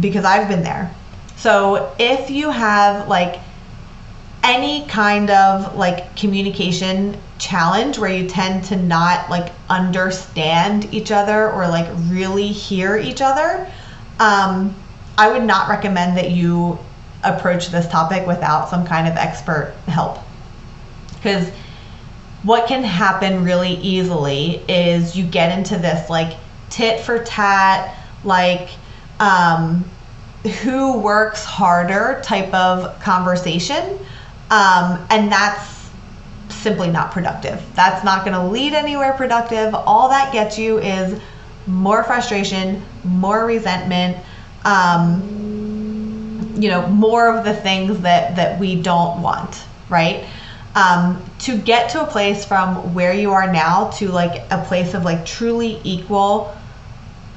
because 0.00 0.24
I've 0.24 0.48
been 0.48 0.62
there. 0.62 0.94
So 1.36 1.94
if 1.98 2.30
you 2.30 2.50
have 2.50 3.08
like 3.08 3.40
any 4.42 4.86
kind 4.86 5.30
of 5.30 5.76
like 5.76 6.14
communication 6.16 7.16
challenge 7.38 7.98
where 7.98 8.10
you 8.10 8.28
tend 8.28 8.64
to 8.64 8.76
not 8.76 9.30
like 9.30 9.52
understand 9.70 10.92
each 10.92 11.10
other 11.10 11.50
or 11.50 11.66
like 11.68 11.88
really 12.08 12.48
hear 12.48 12.96
each 12.96 13.22
other, 13.22 13.70
um, 14.20 14.74
I 15.16 15.30
would 15.30 15.44
not 15.44 15.68
recommend 15.68 16.16
that 16.18 16.30
you 16.30 16.78
approach 17.22 17.68
this 17.68 17.88
topic 17.88 18.26
without 18.26 18.68
some 18.68 18.86
kind 18.86 19.08
of 19.08 19.16
expert 19.16 19.74
help. 19.86 20.18
Because 21.24 21.50
what 22.42 22.68
can 22.68 22.84
happen 22.84 23.44
really 23.44 23.76
easily 23.76 24.62
is 24.68 25.16
you 25.16 25.24
get 25.24 25.58
into 25.58 25.78
this 25.78 26.10
like 26.10 26.36
tit 26.68 27.00
for 27.00 27.24
tat, 27.24 27.96
like 28.24 28.68
um, 29.20 29.86
who 30.62 30.98
works 30.98 31.42
harder 31.42 32.20
type 32.22 32.52
of 32.52 33.00
conversation. 33.00 33.98
Um, 34.50 35.02
and 35.08 35.32
that's 35.32 35.88
simply 36.50 36.90
not 36.90 37.10
productive. 37.10 37.64
That's 37.74 38.04
not 38.04 38.26
going 38.26 38.36
to 38.36 38.44
lead 38.44 38.74
anywhere 38.74 39.14
productive. 39.14 39.74
All 39.74 40.10
that 40.10 40.30
gets 40.30 40.58
you 40.58 40.78
is 40.78 41.18
more 41.66 42.04
frustration, 42.04 42.82
more 43.02 43.46
resentment, 43.46 44.18
um, 44.66 45.22
you 46.58 46.68
know, 46.68 46.86
more 46.88 47.34
of 47.34 47.46
the 47.46 47.54
things 47.54 48.00
that, 48.00 48.36
that 48.36 48.60
we 48.60 48.82
don't 48.82 49.22
want, 49.22 49.64
right? 49.88 50.26
Um, 50.74 51.22
to 51.40 51.56
get 51.56 51.90
to 51.90 52.02
a 52.02 52.06
place 52.06 52.44
from 52.44 52.94
where 52.94 53.14
you 53.14 53.30
are 53.30 53.52
now 53.52 53.90
to 53.90 54.08
like 54.08 54.42
a 54.50 54.64
place 54.64 54.94
of 54.94 55.04
like 55.04 55.24
truly 55.24 55.80
equal 55.84 56.56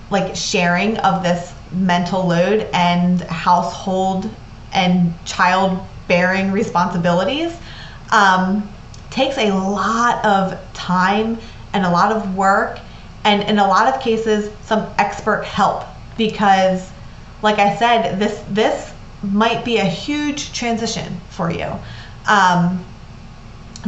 like 0.09 0.35
sharing 0.35 0.97
of 0.99 1.23
this 1.23 1.53
mental 1.71 2.27
load 2.27 2.67
and 2.73 3.21
household 3.21 4.29
and 4.73 5.13
child 5.25 5.85
bearing 6.07 6.51
responsibilities 6.51 7.55
um, 8.11 8.67
takes 9.09 9.37
a 9.37 9.51
lot 9.51 10.23
of 10.25 10.57
time 10.73 11.37
and 11.73 11.85
a 11.85 11.89
lot 11.89 12.11
of 12.11 12.35
work 12.35 12.79
and 13.25 13.43
in 13.43 13.59
a 13.59 13.67
lot 13.67 13.93
of 13.93 14.01
cases 14.01 14.51
some 14.63 14.89
expert 14.97 15.43
help 15.43 15.83
because 16.17 16.89
like 17.41 17.59
i 17.59 17.75
said 17.75 18.17
this 18.17 18.43
this 18.49 18.93
might 19.23 19.65
be 19.65 19.77
a 19.77 19.85
huge 19.85 20.53
transition 20.53 21.19
for 21.29 21.51
you. 21.51 21.71
Um, 22.27 22.85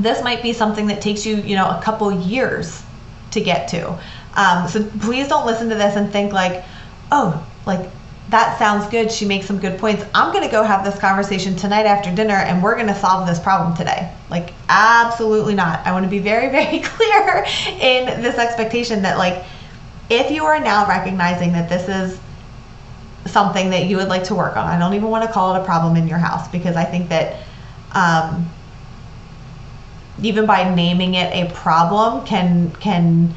this 0.04 0.24
might 0.24 0.42
be 0.42 0.54
something 0.54 0.88
that 0.88 1.02
takes 1.02 1.26
you, 1.26 1.38
you 1.38 1.56
know, 1.56 1.70
a 1.70 1.82
couple 1.82 2.12
years 2.12 2.84
to 3.32 3.42
get 3.42 3.68
to. 3.70 4.00
Um, 4.36 4.68
so 4.68 4.84
please 5.00 5.28
don't 5.28 5.46
listen 5.46 5.70
to 5.70 5.76
this 5.76 5.96
and 5.96 6.12
think 6.12 6.34
like, 6.34 6.64
oh, 7.12 7.46
like 7.66 7.90
that 8.30 8.60
sounds 8.60 8.90
good. 8.90 9.12
She 9.12 9.26
makes 9.26 9.48
some 9.48 9.60
good 9.60 9.80
points. 9.80 10.04
I'm 10.14 10.32
going 10.32 10.44
to 10.44 10.52
go 10.52 10.64
have 10.64 10.86
this 10.86 10.98
conversation 11.00 11.56
tonight 11.56 11.86
after 11.86 12.14
dinner 12.14 12.36
and 12.36 12.62
we're 12.62 12.76
going 12.76 12.88
to 12.88 12.96
solve 12.96 13.28
this 13.28 13.40
problem 13.40 13.76
today. 13.76 14.12
Like, 14.30 14.54
absolutely 14.70 15.56
not. 15.56 15.86
I 15.86 15.92
want 15.92 16.06
to 16.06 16.10
be 16.10 16.20
very, 16.20 16.50
very 16.52 16.80
clear 16.80 17.46
in 17.68 18.22
this 18.22 18.38
expectation 18.38 19.02
that, 19.02 19.18
like, 19.18 19.44
if 20.10 20.32
you 20.32 20.46
are 20.46 20.60
now 20.60 20.88
recognizing 20.88 21.52
that 21.54 21.70
this 21.70 21.88
is 21.90 22.20
something 23.32 23.70
that 23.72 23.86
you 23.86 23.98
would 23.98 24.08
like 24.08 24.24
to 24.26 24.36
work 24.36 24.58
on, 24.58 24.66
I 24.66 24.78
don't 24.78 24.94
even 24.94 25.10
want 25.10 25.26
to 25.26 25.32
call 25.32 25.56
it 25.56 25.62
a 25.62 25.66
problem 25.66 25.96
in 25.96 26.08
your 26.08 26.18
house 26.18 26.48
because 26.48 26.76
I 26.76 26.84
think 26.84 27.10
that 27.10 27.44
um, 27.94 28.50
even 30.22 30.46
by 30.46 30.74
naming 30.74 31.16
it 31.16 31.34
a 31.34 31.52
problem 31.54 32.26
can 32.26 32.72
can 32.80 33.34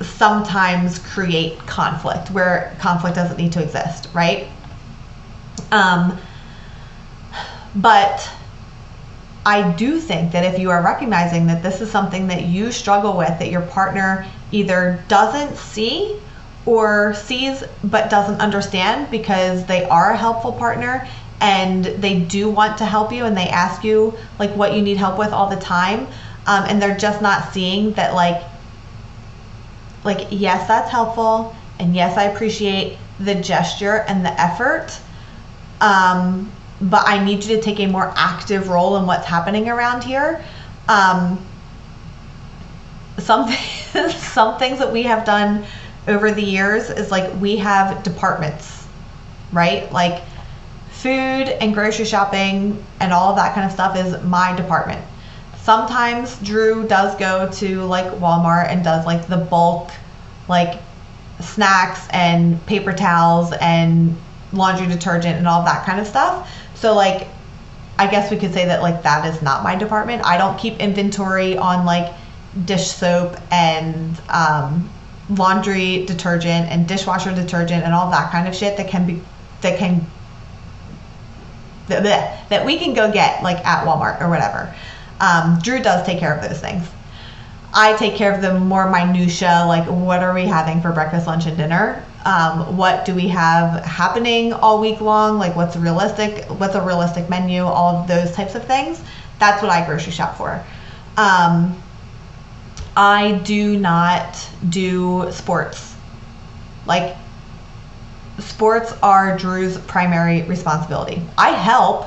sometimes 0.00 0.98
create 0.98 1.58
conflict 1.60 2.30
where 2.30 2.76
conflict 2.80 3.16
doesn't 3.16 3.38
need 3.38 3.52
to 3.52 3.62
exist, 3.62 4.08
right? 4.12 4.46
Um, 5.72 6.18
but 7.74 8.28
I 9.46 9.72
do 9.72 10.00
think 10.00 10.32
that 10.32 10.44
if 10.44 10.58
you 10.58 10.70
are 10.70 10.82
recognizing 10.82 11.46
that 11.46 11.62
this 11.62 11.80
is 11.80 11.90
something 11.90 12.26
that 12.26 12.44
you 12.44 12.72
struggle 12.72 13.16
with, 13.16 13.38
that 13.38 13.50
your 13.50 13.62
partner 13.62 14.26
either 14.52 15.02
doesn't 15.08 15.56
see 15.56 16.20
or 16.66 17.14
sees 17.14 17.62
but 17.84 18.10
doesn't 18.10 18.40
understand 18.40 19.10
because 19.10 19.64
they 19.66 19.84
are 19.84 20.10
a 20.10 20.16
helpful 20.16 20.52
partner 20.52 21.06
and 21.40 21.84
they 21.84 22.20
do 22.20 22.48
want 22.48 22.78
to 22.78 22.84
help 22.84 23.12
you 23.12 23.24
and 23.24 23.36
they 23.36 23.48
ask 23.48 23.84
you 23.84 24.14
like 24.38 24.50
what 24.56 24.74
you 24.74 24.82
need 24.82 24.96
help 24.96 25.18
with 25.18 25.32
all 25.32 25.48
the 25.48 25.56
time 25.56 26.06
um, 26.46 26.64
and 26.64 26.80
they're 26.80 26.96
just 26.96 27.20
not 27.20 27.52
seeing 27.52 27.92
that 27.92 28.14
like 28.14 28.42
like 30.04 30.28
yes 30.30 30.66
that's 30.66 30.90
helpful 30.90 31.54
and 31.78 31.94
yes 31.94 32.16
i 32.16 32.24
appreciate 32.24 32.98
the 33.20 33.34
gesture 33.34 34.04
and 34.08 34.24
the 34.24 34.40
effort 34.40 34.98
um, 35.80 36.50
but 36.80 37.06
i 37.06 37.22
need 37.22 37.44
you 37.44 37.56
to 37.56 37.62
take 37.62 37.80
a 37.80 37.86
more 37.86 38.12
active 38.16 38.68
role 38.68 38.96
in 38.96 39.06
what's 39.06 39.26
happening 39.26 39.68
around 39.68 40.04
here. 40.04 40.42
Um, 40.88 41.44
some 43.18 43.50
some 44.10 44.58
things 44.58 44.78
that 44.78 44.92
we 44.92 45.02
have 45.02 45.24
done 45.24 45.66
over 46.06 46.30
the 46.30 46.42
years 46.42 46.90
is 46.90 47.10
like 47.10 47.34
we 47.40 47.56
have 47.56 48.02
departments 48.02 48.76
right? 49.52 49.90
Like 49.92 50.22
food 51.02 51.48
and 51.60 51.74
grocery 51.74 52.04
shopping 52.04 52.84
and 53.00 53.12
all 53.12 53.30
of 53.30 53.36
that 53.36 53.54
kind 53.54 53.66
of 53.66 53.72
stuff 53.72 53.96
is 53.96 54.22
my 54.24 54.54
department 54.56 55.04
sometimes 55.58 56.38
drew 56.40 56.86
does 56.86 57.16
go 57.16 57.50
to 57.50 57.82
like 57.82 58.06
walmart 58.14 58.68
and 58.68 58.84
does 58.84 59.04
like 59.04 59.26
the 59.26 59.36
bulk 59.36 59.90
like 60.48 60.80
snacks 61.40 62.06
and 62.10 62.64
paper 62.66 62.92
towels 62.92 63.52
and 63.60 64.16
laundry 64.52 64.86
detergent 64.86 65.36
and 65.36 65.46
all 65.46 65.64
that 65.64 65.84
kind 65.84 66.00
of 66.00 66.06
stuff. 66.06 66.50
So 66.74 66.94
like 66.94 67.28
I 67.98 68.06
guess 68.10 68.30
we 68.30 68.36
could 68.36 68.52
say 68.52 68.66
that 68.66 68.82
like 68.82 69.02
that 69.02 69.26
is 69.34 69.40
not 69.42 69.62
my 69.62 69.74
department. 69.74 70.24
I 70.24 70.36
don't 70.36 70.58
keep 70.58 70.78
inventory 70.80 71.56
on 71.56 71.86
like 71.86 72.12
dish 72.64 72.88
soap 72.88 73.36
and 73.50 74.20
um, 74.28 74.90
laundry 75.30 76.04
detergent 76.04 76.70
and 76.70 76.86
dishwasher 76.86 77.34
detergent 77.34 77.84
and 77.84 77.94
all 77.94 78.10
that 78.10 78.30
kind 78.30 78.46
of 78.46 78.54
shit 78.54 78.76
that 78.76 78.88
can 78.88 79.06
be 79.06 79.22
that 79.62 79.78
can 79.78 80.06
that, 81.88 82.48
that 82.48 82.66
we 82.66 82.78
can 82.78 82.94
go 82.94 83.12
get 83.12 83.42
like 83.42 83.64
at 83.66 83.86
Walmart 83.86 84.20
or 84.20 84.28
whatever. 84.28 84.74
Um, 85.20 85.58
Drew 85.62 85.82
does 85.82 86.04
take 86.04 86.18
care 86.18 86.34
of 86.34 86.46
those 86.46 86.60
things. 86.60 86.88
I 87.72 87.94
take 87.96 88.14
care 88.14 88.34
of 88.34 88.40
the 88.40 88.58
more 88.58 88.90
minutia, 88.90 89.64
like 89.66 89.86
what 89.86 90.22
are 90.22 90.32
we 90.32 90.46
having 90.46 90.80
for 90.80 90.92
breakfast, 90.92 91.26
lunch, 91.26 91.46
and 91.46 91.56
dinner? 91.56 92.02
Um, 92.24 92.76
what 92.76 93.04
do 93.04 93.14
we 93.14 93.28
have 93.28 93.84
happening 93.84 94.52
all 94.52 94.80
week 94.80 95.00
long? 95.00 95.38
Like 95.38 95.54
what's 95.54 95.76
realistic? 95.76 96.44
What's 96.46 96.74
a 96.74 96.82
realistic 96.82 97.28
menu? 97.28 97.62
All 97.62 97.96
of 97.96 98.08
those 98.08 98.32
types 98.32 98.54
of 98.54 98.64
things. 98.64 99.02
That's 99.38 99.62
what 99.62 99.70
I 99.70 99.84
grocery 99.84 100.12
shop 100.12 100.36
for. 100.36 100.64
Um, 101.16 101.80
I 102.96 103.40
do 103.44 103.78
not 103.78 104.48
do 104.68 105.30
sports. 105.30 105.94
Like 106.86 107.16
sports 108.56 108.94
are 109.02 109.36
Drew's 109.36 109.76
primary 109.80 110.40
responsibility. 110.44 111.20
I 111.36 111.50
help. 111.50 112.06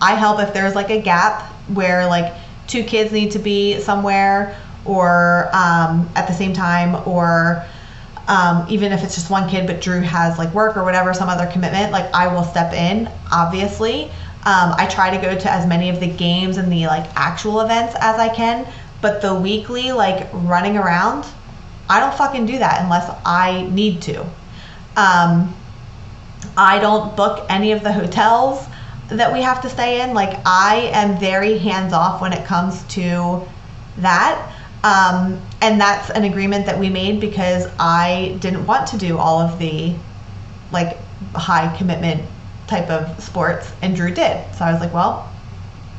I 0.00 0.16
help 0.16 0.40
if 0.40 0.52
there's 0.52 0.74
like 0.74 0.90
a 0.90 1.00
gap 1.00 1.42
where 1.68 2.04
like 2.04 2.34
two 2.66 2.82
kids 2.82 3.12
need 3.12 3.30
to 3.30 3.38
be 3.38 3.78
somewhere 3.78 4.60
or 4.84 5.48
um, 5.52 6.10
at 6.16 6.26
the 6.26 6.34
same 6.34 6.52
time 6.52 7.06
or 7.06 7.64
um, 8.26 8.66
even 8.68 8.90
if 8.90 9.04
it's 9.04 9.14
just 9.14 9.30
one 9.30 9.48
kid 9.48 9.68
but 9.68 9.80
drew 9.80 10.00
has 10.00 10.36
like 10.36 10.52
work 10.52 10.76
or 10.76 10.82
whatever 10.82 11.14
some 11.14 11.28
other 11.28 11.46
commitment 11.46 11.92
like 11.92 12.12
i 12.12 12.26
will 12.26 12.42
step 12.44 12.72
in 12.72 13.08
obviously 13.32 14.04
um, 14.44 14.74
i 14.76 14.86
try 14.90 15.10
to 15.16 15.20
go 15.22 15.38
to 15.38 15.50
as 15.50 15.66
many 15.66 15.88
of 15.88 16.00
the 16.00 16.08
games 16.08 16.56
and 16.56 16.72
the 16.72 16.86
like 16.86 17.08
actual 17.16 17.60
events 17.60 17.94
as 18.00 18.18
i 18.18 18.28
can 18.28 18.66
but 19.00 19.22
the 19.22 19.32
weekly 19.32 19.92
like 19.92 20.28
running 20.32 20.76
around 20.76 21.24
i 21.88 22.00
don't 22.00 22.14
fucking 22.14 22.46
do 22.46 22.58
that 22.58 22.80
unless 22.82 23.08
i 23.24 23.68
need 23.70 24.00
to 24.02 24.24
um, 24.96 25.54
i 26.56 26.78
don't 26.78 27.16
book 27.16 27.46
any 27.48 27.72
of 27.72 27.82
the 27.82 27.92
hotels 27.92 28.66
that 29.16 29.32
we 29.32 29.42
have 29.42 29.60
to 29.62 29.68
stay 29.68 30.00
in. 30.00 30.14
Like 30.14 30.40
i 30.44 30.90
am 30.92 31.18
very 31.18 31.58
hands 31.58 31.92
off 31.92 32.20
when 32.20 32.32
it 32.32 32.44
comes 32.44 32.82
to 32.94 33.42
that. 33.98 34.52
Um, 34.84 35.40
and 35.60 35.80
that's 35.80 36.10
an 36.10 36.24
agreement 36.24 36.66
that 36.66 36.78
we 36.78 36.88
made 36.88 37.20
because 37.20 37.68
I 37.78 38.36
didn't 38.40 38.66
want 38.66 38.88
to 38.88 38.98
do 38.98 39.16
all 39.16 39.40
of 39.40 39.58
the 39.60 39.94
like 40.72 40.98
high 41.34 41.74
commitment 41.76 42.22
type 42.66 42.90
of 42.90 43.22
sports, 43.22 43.72
and 43.80 43.94
Drew 43.94 44.12
did. 44.12 44.44
So 44.56 44.64
I 44.64 44.72
was 44.72 44.80
like, 44.80 44.92
well, 44.92 45.30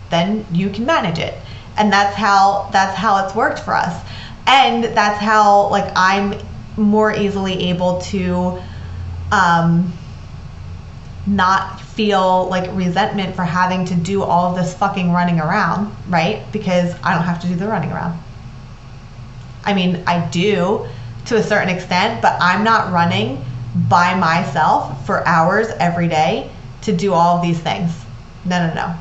then 0.09 0.45
you 0.51 0.69
can 0.69 0.85
manage 0.85 1.17
it, 1.17 1.35
and 1.77 1.93
that's 1.93 2.15
how 2.15 2.69
that's 2.73 2.97
how 2.97 3.25
it's 3.25 3.33
worked 3.33 3.59
for 3.59 3.73
us, 3.73 4.03
and 4.47 4.83
that's 4.83 5.19
how 5.19 5.69
like 5.69 5.89
I'm 5.95 6.37
more 6.75 7.15
easily 7.15 7.69
able 7.69 8.01
to 8.01 8.61
um, 9.33 9.91
not 11.25 11.81
feel 11.81 12.47
like 12.49 12.69
resentment 12.75 13.35
for 13.35 13.43
having 13.43 13.83
to 13.85 13.95
do 13.95 14.21
all 14.21 14.51
of 14.51 14.55
this 14.55 14.75
fucking 14.75 15.11
running 15.11 15.39
around, 15.39 15.95
right? 16.07 16.45
Because 16.51 16.93
I 17.03 17.15
don't 17.15 17.23
have 17.23 17.41
to 17.41 17.47
do 17.47 17.55
the 17.55 17.67
running 17.67 17.91
around. 17.91 18.19
I 19.65 19.73
mean, 19.73 20.03
I 20.05 20.27
do 20.29 20.85
to 21.25 21.37
a 21.37 21.43
certain 21.43 21.69
extent, 21.69 22.21
but 22.21 22.37
I'm 22.39 22.63
not 22.63 22.91
running 22.91 23.43
by 23.89 24.13
myself 24.13 25.05
for 25.05 25.27
hours 25.27 25.69
every 25.79 26.07
day 26.07 26.51
to 26.81 26.95
do 26.95 27.13
all 27.13 27.37
of 27.37 27.41
these 27.41 27.59
things. 27.59 27.91
No, 28.45 28.67
no, 28.67 28.73
no. 28.73 28.95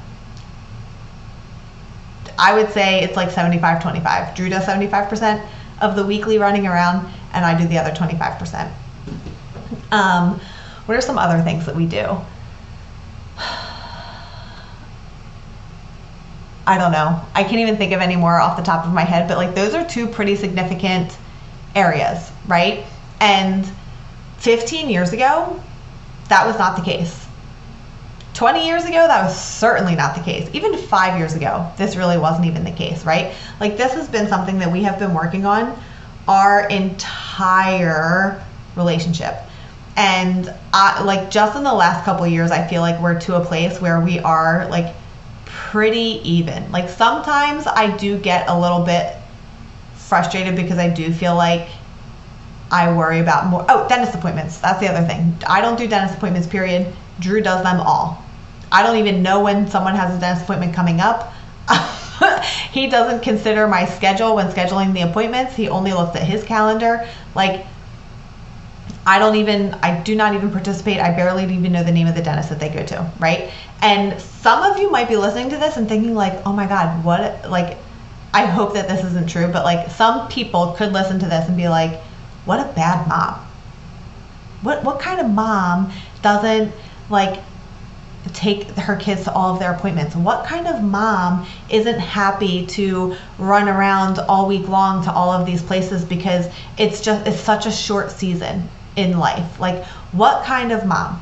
I 2.38 2.54
would 2.54 2.70
say 2.70 3.02
it's 3.02 3.16
like 3.16 3.30
75 3.30 3.82
25. 3.82 4.34
Drew 4.34 4.48
does 4.48 4.64
75% 4.64 5.46
of 5.80 5.96
the 5.96 6.06
weekly 6.06 6.38
running 6.38 6.66
around, 6.66 7.12
and 7.34 7.44
I 7.44 7.58
do 7.60 7.66
the 7.68 7.76
other 7.76 7.90
25%. 7.90 8.72
Um, 9.92 10.40
what 10.86 10.96
are 10.96 11.00
some 11.00 11.18
other 11.18 11.40
things 11.42 11.66
that 11.66 11.76
we 11.76 11.86
do? 11.86 12.18
I 16.66 16.78
don't 16.78 16.92
know. 16.92 17.20
I 17.34 17.42
can't 17.42 17.58
even 17.58 17.76
think 17.76 17.92
of 17.92 18.00
any 18.00 18.16
more 18.16 18.40
off 18.40 18.56
the 18.56 18.62
top 18.62 18.86
of 18.86 18.92
my 18.92 19.02
head, 19.02 19.28
but 19.28 19.36
like 19.36 19.54
those 19.54 19.74
are 19.74 19.86
two 19.86 20.06
pretty 20.08 20.34
significant 20.34 21.16
areas, 21.74 22.32
right? 22.46 22.84
And 23.20 23.70
15 24.38 24.88
years 24.88 25.12
ago, 25.12 25.60
that 26.28 26.46
was 26.46 26.58
not 26.58 26.76
the 26.76 26.82
case. 26.82 27.26
20 28.34 28.66
years 28.66 28.84
ago, 28.84 29.06
that 29.06 29.22
was 29.22 29.38
certainly 29.38 29.94
not 29.94 30.16
the 30.16 30.22
case. 30.22 30.48
Even 30.54 30.76
five 30.78 31.18
years 31.18 31.34
ago, 31.34 31.70
this 31.76 31.96
really 31.96 32.16
wasn't 32.16 32.46
even 32.46 32.64
the 32.64 32.72
case, 32.72 33.04
right? 33.04 33.34
Like, 33.60 33.76
this 33.76 33.92
has 33.92 34.08
been 34.08 34.26
something 34.26 34.58
that 34.58 34.72
we 34.72 34.82
have 34.84 34.98
been 34.98 35.12
working 35.12 35.44
on 35.44 35.78
our 36.26 36.66
entire 36.68 38.42
relationship. 38.74 39.34
And 39.96 40.52
I, 40.72 41.02
like, 41.02 41.30
just 41.30 41.56
in 41.56 41.64
the 41.64 41.72
last 41.74 42.04
couple 42.04 42.26
years, 42.26 42.50
I 42.50 42.66
feel 42.66 42.80
like 42.80 43.00
we're 43.00 43.20
to 43.20 43.36
a 43.36 43.44
place 43.44 43.80
where 43.80 44.00
we 44.00 44.18
are 44.20 44.66
like 44.70 44.94
pretty 45.72 46.20
even. 46.24 46.70
Like 46.72 46.88
sometimes 46.88 47.66
I 47.66 47.96
do 47.96 48.18
get 48.18 48.48
a 48.48 48.58
little 48.58 48.84
bit 48.84 49.16
frustrated 49.94 50.56
because 50.56 50.78
I 50.78 50.88
do 50.88 51.12
feel 51.12 51.34
like 51.34 51.68
I 52.70 52.92
worry 52.92 53.20
about 53.20 53.46
more. 53.46 53.64
Oh, 53.68 53.86
dentist 53.88 54.14
appointments. 54.14 54.58
That's 54.58 54.80
the 54.80 54.88
other 54.88 55.06
thing. 55.06 55.36
I 55.46 55.60
don't 55.60 55.78
do 55.78 55.86
dentist 55.86 56.16
appointments, 56.16 56.48
period. 56.48 56.92
Drew 57.20 57.42
does 57.42 57.62
them 57.62 57.80
all. 57.80 58.24
I 58.70 58.82
don't 58.82 58.96
even 58.96 59.22
know 59.22 59.42
when 59.42 59.68
someone 59.68 59.94
has 59.94 60.16
a 60.16 60.20
dentist 60.20 60.44
appointment 60.44 60.74
coming 60.74 61.00
up. 61.00 61.34
he 62.72 62.88
doesn't 62.88 63.22
consider 63.22 63.68
my 63.68 63.84
schedule 63.84 64.34
when 64.34 64.48
scheduling 64.48 64.94
the 64.94 65.02
appointments. 65.02 65.54
He 65.54 65.68
only 65.68 65.92
looks 65.92 66.16
at 66.16 66.22
his 66.22 66.44
calendar. 66.44 67.06
Like, 67.34 67.66
I 69.04 69.18
don't 69.18 69.34
even, 69.36 69.74
I 69.82 70.00
do 70.00 70.14
not 70.14 70.34
even 70.34 70.50
participate. 70.52 71.00
I 71.00 71.10
barely 71.10 71.42
even 71.42 71.72
know 71.72 71.82
the 71.82 71.90
name 71.90 72.06
of 72.06 72.14
the 72.14 72.22
dentist 72.22 72.50
that 72.50 72.60
they 72.60 72.68
go 72.68 72.84
to, 72.86 73.10
right? 73.18 73.50
And 73.80 74.20
some 74.20 74.62
of 74.62 74.78
you 74.78 74.90
might 74.92 75.08
be 75.08 75.16
listening 75.16 75.50
to 75.50 75.56
this 75.58 75.76
and 75.76 75.88
thinking, 75.88 76.14
like, 76.14 76.46
oh 76.46 76.52
my 76.52 76.66
God, 76.66 77.04
what, 77.04 77.50
like, 77.50 77.78
I 78.32 78.46
hope 78.46 78.74
that 78.74 78.88
this 78.88 79.04
isn't 79.04 79.28
true, 79.28 79.48
but 79.48 79.64
like, 79.64 79.90
some 79.90 80.28
people 80.28 80.74
could 80.78 80.92
listen 80.92 81.18
to 81.18 81.26
this 81.26 81.48
and 81.48 81.56
be 81.56 81.68
like, 81.68 82.00
what 82.44 82.60
a 82.60 82.72
bad 82.74 83.08
mom. 83.08 83.44
What, 84.62 84.84
what 84.84 85.00
kind 85.00 85.20
of 85.20 85.28
mom 85.28 85.92
doesn't, 86.22 86.72
like, 87.10 87.42
take 88.32 88.68
her 88.70 88.94
kids 88.94 89.24
to 89.24 89.32
all 89.32 89.52
of 89.52 89.58
their 89.58 89.72
appointments? 89.72 90.14
What 90.14 90.46
kind 90.46 90.68
of 90.68 90.80
mom 90.80 91.44
isn't 91.68 91.98
happy 91.98 92.66
to 92.66 93.16
run 93.36 93.68
around 93.68 94.20
all 94.20 94.46
week 94.46 94.68
long 94.68 95.02
to 95.04 95.12
all 95.12 95.32
of 95.32 95.44
these 95.44 95.60
places 95.60 96.04
because 96.04 96.46
it's 96.78 97.00
just 97.00 97.26
it's 97.26 97.40
such 97.40 97.66
a 97.66 97.72
short 97.72 98.12
season 98.12 98.68
in 98.96 99.18
life. 99.18 99.58
Like, 99.60 99.84
what 100.12 100.44
kind 100.44 100.72
of 100.72 100.86
mom? 100.86 101.20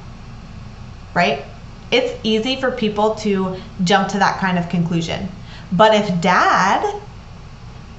Right? 1.14 1.44
It's 1.90 2.18
easy 2.22 2.60
for 2.60 2.70
people 2.70 3.14
to 3.16 3.56
jump 3.84 4.08
to 4.08 4.18
that 4.18 4.38
kind 4.38 4.58
of 4.58 4.68
conclusion. 4.68 5.28
But 5.72 5.94
if 5.94 6.20
dad, 6.20 7.00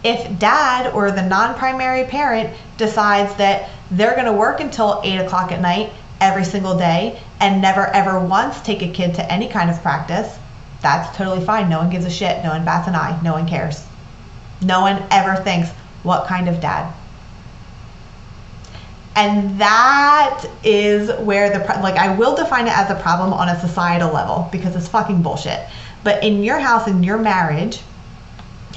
if 0.03 0.39
dad 0.39 0.93
or 0.93 1.12
the 1.12 1.21
non 1.21 1.55
primary 1.55 2.05
parent 2.05 2.55
decides 2.77 3.36
that 3.36 3.69
they're 3.91 4.13
going 4.13 4.25
to 4.25 4.34
work 4.34 4.60
until 4.60 5.01
8 5.03 5.17
o'clock 5.17 5.51
at 5.51 5.62
night 5.62 5.91
every 6.19 6.45
single 6.45 6.77
day 6.77 7.19
and 7.39 7.62
never 7.62 7.88
ever 7.88 8.19
once 8.19 8.62
take 8.62 8.81
a 8.81 8.91
kid 8.91 9.15
to 9.15 9.31
any 9.31 9.47
kind 9.47 9.69
of 9.69 9.81
practice, 9.81 10.38
that's 10.81 11.15
totally 11.15 11.43
fine. 11.45 11.69
No 11.69 11.79
one 11.79 11.89
gives 11.89 12.05
a 12.05 12.10
shit. 12.10 12.43
No 12.43 12.49
one 12.49 12.65
bats 12.65 12.88
an 12.88 12.95
eye. 12.95 13.19
No 13.23 13.34
one 13.34 13.47
cares. 13.47 13.86
No 14.62 14.81
one 14.81 15.03
ever 15.12 15.41
thinks, 15.43 15.69
what 16.03 16.27
kind 16.27 16.47
of 16.47 16.60
dad? 16.60 16.93
And 19.15 19.60
that 19.60 20.45
is 20.63 21.12
where 21.19 21.50
the, 21.50 21.60
like, 21.82 21.95
I 21.95 22.15
will 22.15 22.36
define 22.36 22.67
it 22.67 22.78
as 22.78 22.89
a 22.89 22.95
problem 22.95 23.34
on 23.34 23.50
a 23.50 23.60
societal 23.60 24.13
level 24.13 24.47
because 24.52 24.76
it's 24.76 24.88
fucking 24.88 25.21
bullshit. 25.21 25.67
But 26.04 26.24
in 26.24 26.43
your 26.43 26.60
house, 26.60 26.88
in 26.88 27.04
your 27.04 27.17
marriage, 27.17 27.82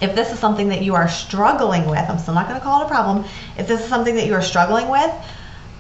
if 0.03 0.15
this 0.15 0.33
is 0.33 0.39
something 0.39 0.69
that 0.69 0.83
you 0.83 0.95
are 0.97 1.09
struggling 1.09 1.89
with, 1.89 2.01
I'm 2.09 2.19
still 2.19 2.35
not 2.35 2.49
going 2.49 2.59
to 2.59 2.65
call 2.65 2.83
it 2.83 2.87
a 2.87 2.89
problem. 2.89 3.25
If 3.57 3.69
this 3.69 3.81
is 3.81 3.89
something 3.89 4.17
that 4.17 4.27
you 4.27 4.35
are 4.35 4.43
struggling 4.43 4.89
with, 4.89 5.11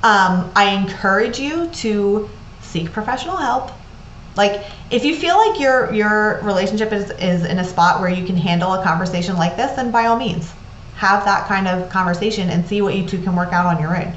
um, 0.04 0.52
I 0.54 0.76
encourage 0.80 1.40
you 1.40 1.68
to 1.68 2.30
seek 2.60 2.92
professional 2.92 3.36
help. 3.36 3.72
Like, 4.36 4.64
if 4.90 5.04
you 5.04 5.16
feel 5.16 5.36
like 5.36 5.60
your 5.60 5.92
your 5.92 6.40
relationship 6.42 6.92
is, 6.92 7.10
is 7.12 7.44
in 7.44 7.58
a 7.58 7.64
spot 7.64 8.00
where 8.00 8.10
you 8.10 8.26
can 8.26 8.36
handle 8.36 8.74
a 8.74 8.82
conversation 8.82 9.36
like 9.36 9.56
this, 9.56 9.72
then 9.72 9.90
by 9.90 10.06
all 10.06 10.16
means, 10.16 10.52
have 10.96 11.24
that 11.24 11.46
kind 11.46 11.68
of 11.68 11.88
conversation 11.88 12.50
and 12.50 12.66
see 12.66 12.82
what 12.82 12.94
you 12.94 13.06
two 13.06 13.22
can 13.22 13.34
work 13.34 13.52
out 13.52 13.66
on 13.66 13.80
your 13.80 13.96
own. 13.96 14.14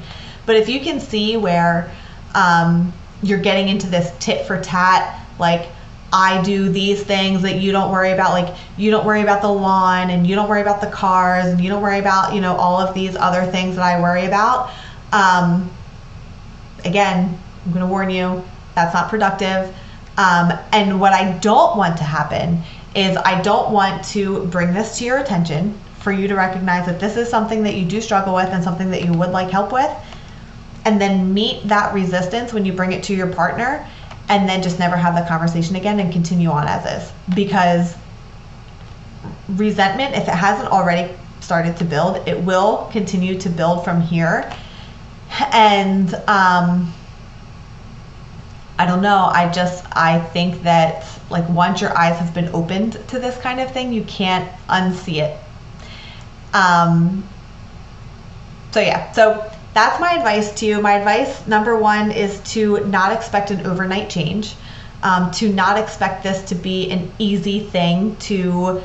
But 0.48 0.56
if 0.56 0.66
you 0.66 0.80
can 0.80 0.98
see 0.98 1.36
where 1.36 1.92
um, 2.34 2.90
you're 3.22 3.38
getting 3.38 3.68
into 3.68 3.86
this 3.86 4.14
tit 4.18 4.46
for 4.46 4.58
tat, 4.58 5.22
like 5.38 5.68
I 6.10 6.40
do 6.42 6.70
these 6.70 7.02
things 7.02 7.42
that 7.42 7.56
you 7.56 7.70
don't 7.70 7.92
worry 7.92 8.12
about, 8.12 8.30
like 8.30 8.56
you 8.78 8.90
don't 8.90 9.04
worry 9.04 9.20
about 9.20 9.42
the 9.42 9.52
lawn 9.52 10.08
and 10.08 10.26
you 10.26 10.34
don't 10.34 10.48
worry 10.48 10.62
about 10.62 10.80
the 10.80 10.86
cars 10.86 11.44
and 11.44 11.60
you 11.60 11.68
don't 11.68 11.82
worry 11.82 11.98
about, 11.98 12.34
you 12.34 12.40
know, 12.40 12.56
all 12.56 12.80
of 12.80 12.94
these 12.94 13.14
other 13.14 13.44
things 13.44 13.76
that 13.76 13.84
I 13.84 14.00
worry 14.00 14.24
about. 14.24 14.70
Um, 15.12 15.70
again, 16.82 17.38
I'm 17.66 17.72
going 17.72 17.84
to 17.84 17.86
warn 17.86 18.08
you, 18.08 18.42
that's 18.74 18.94
not 18.94 19.10
productive. 19.10 19.76
Um, 20.16 20.58
and 20.72 20.98
what 20.98 21.12
I 21.12 21.32
don't 21.40 21.76
want 21.76 21.98
to 21.98 22.04
happen 22.04 22.62
is 22.96 23.18
I 23.18 23.42
don't 23.42 23.70
want 23.70 24.02
to 24.06 24.46
bring 24.46 24.72
this 24.72 24.96
to 24.96 25.04
your 25.04 25.18
attention 25.18 25.78
for 25.98 26.10
you 26.10 26.26
to 26.26 26.34
recognize 26.34 26.86
that 26.86 27.00
this 27.00 27.18
is 27.18 27.28
something 27.28 27.62
that 27.64 27.74
you 27.74 27.84
do 27.84 28.00
struggle 28.00 28.34
with 28.34 28.48
and 28.48 28.64
something 28.64 28.90
that 28.92 29.04
you 29.04 29.12
would 29.12 29.28
like 29.28 29.50
help 29.50 29.72
with 29.72 29.94
and 30.84 31.00
then 31.00 31.32
meet 31.34 31.66
that 31.68 31.92
resistance 31.94 32.52
when 32.52 32.64
you 32.64 32.72
bring 32.72 32.92
it 32.92 33.02
to 33.04 33.14
your 33.14 33.26
partner 33.26 33.86
and 34.28 34.48
then 34.48 34.62
just 34.62 34.78
never 34.78 34.96
have 34.96 35.14
the 35.14 35.26
conversation 35.28 35.76
again 35.76 36.00
and 36.00 36.12
continue 36.12 36.50
on 36.50 36.66
as 36.68 37.02
is. 37.02 37.12
Because 37.34 37.96
resentment 39.50 40.14
if 40.14 40.28
it 40.28 40.34
hasn't 40.34 40.70
already 40.70 41.14
started 41.40 41.76
to 41.76 41.84
build 41.84 42.16
it 42.28 42.38
will 42.42 42.88
continue 42.92 43.38
to 43.40 43.48
build 43.48 43.84
from 43.84 44.00
here. 44.00 44.50
And 45.52 46.14
um, 46.26 46.92
i 48.78 48.86
don't 48.86 49.02
know. 49.02 49.28
I 49.32 49.50
just 49.50 49.84
i 49.92 50.18
think 50.18 50.62
that 50.62 51.06
like 51.30 51.48
once 51.48 51.80
your 51.80 51.96
eyes 51.96 52.18
have 52.18 52.32
been 52.32 52.48
opened 52.54 52.92
to 53.08 53.18
this 53.18 53.36
kind 53.38 53.60
of 53.60 53.72
thing 53.72 53.92
you 53.92 54.04
can't 54.04 54.50
unsee 54.68 55.20
it. 55.22 55.38
Um, 56.54 57.28
so 58.70 58.80
yeah. 58.80 59.10
So 59.12 59.50
that's 59.78 60.00
my 60.00 60.14
advice 60.14 60.52
to 60.54 60.66
you. 60.66 60.80
My 60.80 60.94
advice 60.94 61.46
number 61.46 61.76
one 61.76 62.10
is 62.10 62.40
to 62.52 62.84
not 62.86 63.12
expect 63.12 63.52
an 63.52 63.64
overnight 63.64 64.10
change, 64.10 64.56
um, 65.04 65.30
to 65.32 65.52
not 65.52 65.78
expect 65.78 66.24
this 66.24 66.42
to 66.48 66.56
be 66.56 66.90
an 66.90 67.12
easy 67.20 67.60
thing 67.60 68.16
to 68.16 68.82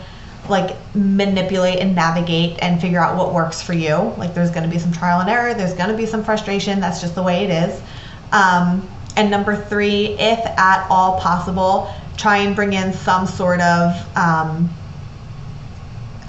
like 0.49 0.75
manipulate 0.93 1.79
and 1.79 1.95
navigate 1.95 2.59
and 2.61 2.79
figure 2.79 2.99
out 2.99 3.17
what 3.17 3.33
works 3.33 3.59
for 3.59 3.73
you. 3.73 3.95
Like 4.19 4.35
there's 4.35 4.51
going 4.51 4.65
to 4.65 4.69
be 4.69 4.77
some 4.77 4.91
trial 4.91 5.19
and 5.19 5.31
error, 5.31 5.55
there's 5.55 5.73
going 5.73 5.89
to 5.89 5.97
be 5.97 6.05
some 6.05 6.23
frustration. 6.23 6.79
That's 6.79 7.01
just 7.01 7.15
the 7.15 7.23
way 7.23 7.43
it 7.43 7.49
is. 7.49 7.81
Um, 8.31 8.87
and 9.17 9.31
number 9.31 9.55
three, 9.55 10.09
if 10.19 10.45
at 10.45 10.85
all 10.91 11.19
possible, 11.19 11.91
try 12.17 12.37
and 12.37 12.55
bring 12.55 12.73
in 12.73 12.93
some 12.93 13.25
sort 13.25 13.61
of 13.61 13.95
um, 14.15 14.69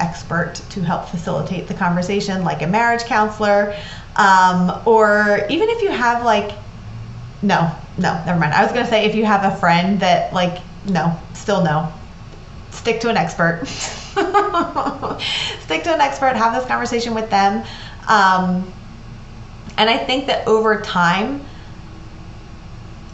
expert 0.01 0.55
to 0.71 0.81
help 0.81 1.07
facilitate 1.09 1.69
the 1.69 1.75
conversation, 1.75 2.45
like 2.45 2.63
a 2.63 2.67
marriage 2.67 3.05
counselor, 3.05 3.77
um, 4.17 4.83
or 4.87 5.47
even 5.49 5.69
if 5.71 5.83
you 5.83 5.91
have 5.91 6.25
like, 6.25 6.53
no, 7.43 7.75
no, 7.99 8.23
never 8.25 8.39
mind. 8.39 8.55
I 8.55 8.63
was 8.63 8.73
gonna 8.73 8.89
say 8.89 9.05
if 9.05 9.15
you 9.15 9.25
have 9.25 9.53
a 9.53 9.57
friend 9.57 10.01
that 10.01 10.33
like, 10.33 10.63
no, 10.87 11.19
still 11.35 11.63
no. 11.63 11.93
Stick 12.71 13.01
to 13.01 13.09
an 13.09 13.17
expert. 13.17 13.67
Stick 13.67 15.85
to 15.85 15.95
an 15.95 16.01
expert. 16.01 16.37
Have 16.37 16.55
this 16.55 16.67
conversation 16.67 17.15
with 17.15 17.31
them. 17.31 17.65
Um, 18.09 18.73
and 19.77 19.91
I 19.91 19.97
think 19.97 20.27
that 20.27 20.47
over 20.47 20.81
time, 20.81 21.45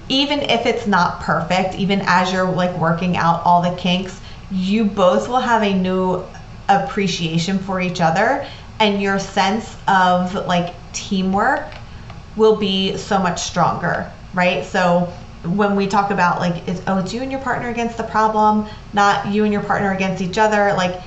even 0.08 0.40
if 0.40 0.66
it's 0.66 0.86
not 0.86 1.20
perfect, 1.20 1.74
even 1.76 2.02
as 2.06 2.32
you're 2.32 2.50
like 2.50 2.76
working 2.78 3.16
out 3.16 3.42
all 3.44 3.62
the 3.62 3.74
kinks, 3.76 4.20
you 4.50 4.84
both 4.84 5.28
will 5.28 5.40
have 5.40 5.62
a 5.62 5.72
new 5.72 6.24
appreciation 6.68 7.58
for 7.58 7.80
each 7.80 8.00
other 8.00 8.46
and 8.80 9.00
your 9.00 9.18
sense 9.18 9.76
of 9.86 10.34
like 10.46 10.74
teamwork 10.92 11.66
will 12.36 12.56
be 12.56 12.96
so 12.96 13.18
much 13.18 13.42
stronger, 13.42 14.10
right? 14.34 14.64
So 14.64 15.12
when 15.44 15.74
we 15.74 15.86
talk 15.86 16.10
about 16.10 16.38
like 16.38 16.68
it's 16.68 16.82
oh 16.86 16.98
it's 16.98 17.12
you 17.14 17.22
and 17.22 17.30
your 17.32 17.40
partner 17.40 17.68
against 17.68 17.96
the 17.96 18.04
problem, 18.04 18.68
not 18.92 19.28
you 19.28 19.44
and 19.44 19.52
your 19.52 19.62
partner 19.62 19.92
against 19.92 20.22
each 20.22 20.38
other, 20.38 20.72
like 20.74 21.00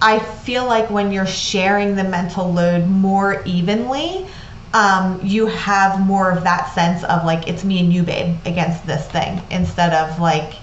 I 0.00 0.18
feel 0.18 0.66
like 0.66 0.90
when 0.90 1.10
you're 1.12 1.26
sharing 1.26 1.94
the 1.96 2.04
mental 2.04 2.52
load 2.52 2.86
more 2.86 3.42
evenly, 3.44 4.26
um, 4.74 5.20
you 5.22 5.46
have 5.46 6.00
more 6.00 6.30
of 6.30 6.44
that 6.44 6.74
sense 6.74 7.02
of 7.04 7.24
like 7.24 7.48
it's 7.48 7.64
me 7.64 7.80
and 7.80 7.92
you, 7.92 8.02
babe, 8.02 8.36
against 8.44 8.86
this 8.86 9.06
thing 9.08 9.40
instead 9.50 9.94
of 9.94 10.20
like 10.20 10.54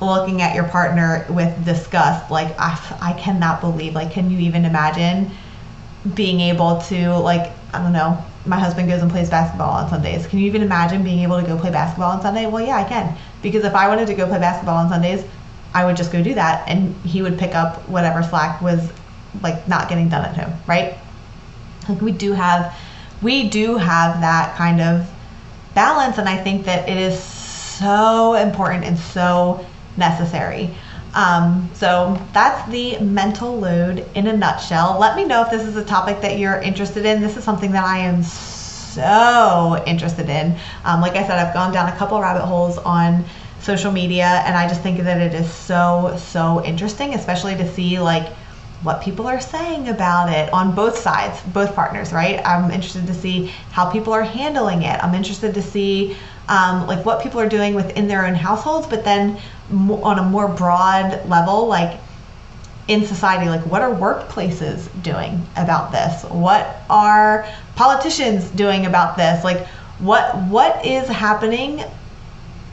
looking 0.00 0.42
at 0.42 0.54
your 0.54 0.64
partner 0.64 1.26
with 1.28 1.64
disgust. 1.64 2.30
Like 2.30 2.54
I, 2.58 2.78
I 3.00 3.12
cannot 3.14 3.60
believe. 3.60 3.94
Like, 3.94 4.12
can 4.12 4.30
you 4.30 4.38
even 4.38 4.64
imagine? 4.64 5.30
Being 6.14 6.40
able 6.40 6.80
to 6.82 7.16
like 7.16 7.52
I 7.72 7.82
don't 7.82 7.92
know. 7.92 8.22
My 8.46 8.58
husband 8.58 8.88
goes 8.88 9.02
and 9.02 9.10
plays 9.10 9.28
basketball 9.28 9.70
on 9.70 9.88
Sundays. 9.90 10.26
Can 10.26 10.38
you 10.38 10.46
even 10.46 10.62
imagine 10.62 11.04
being 11.04 11.20
able 11.20 11.40
to 11.40 11.46
go 11.46 11.58
play 11.58 11.70
basketball 11.70 12.12
on 12.12 12.22
Sunday? 12.22 12.46
Well, 12.46 12.64
yeah, 12.64 12.76
I 12.76 12.84
can. 12.84 13.16
Because 13.42 13.64
if 13.64 13.74
I 13.74 13.86
wanted 13.86 14.06
to 14.06 14.14
go 14.14 14.26
play 14.26 14.38
basketball 14.38 14.78
on 14.78 14.88
Sundays, 14.88 15.24
I 15.74 15.84
would 15.84 15.96
just 15.96 16.10
go 16.10 16.22
do 16.22 16.34
that 16.34 16.68
and 16.68 16.94
he 17.04 17.22
would 17.22 17.38
pick 17.38 17.54
up 17.54 17.88
whatever 17.88 18.22
slack 18.22 18.60
was 18.60 18.90
like 19.42 19.68
not 19.68 19.88
getting 19.88 20.08
done 20.08 20.24
at 20.24 20.36
home, 20.36 20.58
right? 20.66 20.98
Like 21.88 22.00
we 22.00 22.12
do 22.12 22.32
have 22.32 22.76
we 23.22 23.48
do 23.48 23.76
have 23.76 24.20
that 24.20 24.56
kind 24.56 24.80
of 24.80 25.08
balance 25.74 26.18
and 26.18 26.28
I 26.28 26.36
think 26.36 26.64
that 26.64 26.88
it 26.88 26.96
is 26.96 27.18
so 27.18 28.34
important 28.34 28.84
and 28.84 28.98
so 28.98 29.64
necessary. 29.96 30.74
Um, 31.14 31.68
so 31.74 32.20
that's 32.32 32.68
the 32.70 32.98
mental 33.00 33.58
load 33.58 34.06
in 34.14 34.28
a 34.28 34.36
nutshell. 34.36 34.98
Let 34.98 35.16
me 35.16 35.24
know 35.24 35.42
if 35.42 35.50
this 35.50 35.62
is 35.62 35.76
a 35.76 35.84
topic 35.84 36.20
that 36.20 36.38
you're 36.38 36.60
interested 36.60 37.04
in. 37.04 37.20
This 37.20 37.36
is 37.36 37.44
something 37.44 37.72
that 37.72 37.84
I 37.84 37.98
am 37.98 38.22
so 38.22 39.82
interested 39.86 40.28
in. 40.28 40.56
Um, 40.84 41.00
like 41.00 41.16
I 41.16 41.26
said, 41.26 41.38
I've 41.38 41.54
gone 41.54 41.72
down 41.72 41.88
a 41.88 41.96
couple 41.96 42.20
rabbit 42.20 42.44
holes 42.44 42.78
on 42.78 43.24
social 43.60 43.92
media, 43.92 44.42
and 44.46 44.56
I 44.56 44.68
just 44.68 44.82
think 44.82 45.00
that 45.00 45.20
it 45.20 45.34
is 45.34 45.52
so, 45.52 46.16
so 46.18 46.64
interesting, 46.64 47.14
especially 47.14 47.56
to 47.56 47.72
see 47.72 47.98
like 47.98 48.32
what 48.82 49.02
people 49.02 49.26
are 49.26 49.40
saying 49.40 49.88
about 49.88 50.30
it 50.30 50.50
on 50.52 50.74
both 50.74 50.96
sides, 50.96 51.42
both 51.48 51.74
partners, 51.74 52.12
right? 52.12 52.40
I'm 52.46 52.70
interested 52.70 53.06
to 53.06 53.14
see 53.14 53.52
how 53.72 53.90
people 53.90 54.12
are 54.14 54.22
handling 54.22 54.82
it. 54.82 55.02
I'm 55.04 55.14
interested 55.14 55.52
to 55.54 55.62
see 55.62 56.16
um, 56.50 56.88
like 56.88 57.06
what 57.06 57.22
people 57.22 57.40
are 57.40 57.48
doing 57.48 57.74
within 57.74 58.08
their 58.08 58.26
own 58.26 58.34
households, 58.34 58.86
but 58.88 59.04
then 59.04 59.40
on 59.70 60.18
a 60.18 60.22
more 60.22 60.48
broad 60.48 61.24
level, 61.28 61.68
like 61.68 61.98
in 62.88 63.06
society, 63.06 63.48
like 63.48 63.64
what 63.66 63.82
are 63.82 63.94
workplaces 63.94 64.88
doing 65.04 65.46
about 65.56 65.92
this? 65.92 66.24
What 66.24 66.80
are 66.90 67.48
politicians 67.76 68.50
doing 68.50 68.86
about 68.86 69.16
this? 69.16 69.44
Like 69.44 69.64
what 70.00 70.36
what 70.48 70.84
is 70.84 71.06
happening 71.06 71.84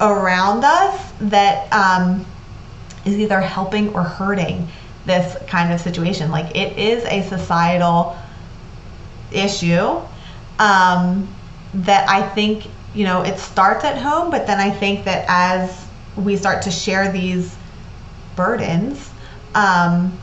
around 0.01 0.63
us 0.63 1.13
that 1.21 1.71
um, 1.71 2.25
is 3.05 3.19
either 3.19 3.39
helping 3.39 3.93
or 3.93 4.01
hurting 4.01 4.67
this 5.05 5.37
kind 5.45 5.71
of 5.71 5.79
situation? 5.79 6.31
Like 6.31 6.55
it 6.55 6.79
is 6.79 7.05
a 7.05 7.21
societal 7.29 8.17
issue 9.31 10.01
um, 10.57 11.27
that 11.75 12.09
I 12.09 12.27
think 12.29 12.65
you 12.97 13.03
know 13.03 13.21
it 13.21 13.37
starts 13.37 13.83
at 13.83 13.97
home, 13.97 14.31
but 14.31 14.47
then 14.47 14.59
I 14.59 14.71
think 14.71 15.05
that 15.05 15.25
as 15.27 15.85
we 16.15 16.35
start 16.35 16.63
to 16.63 16.71
share 16.71 17.11
these 17.11 17.55
burdens, 18.35 19.11
um, 19.53 20.17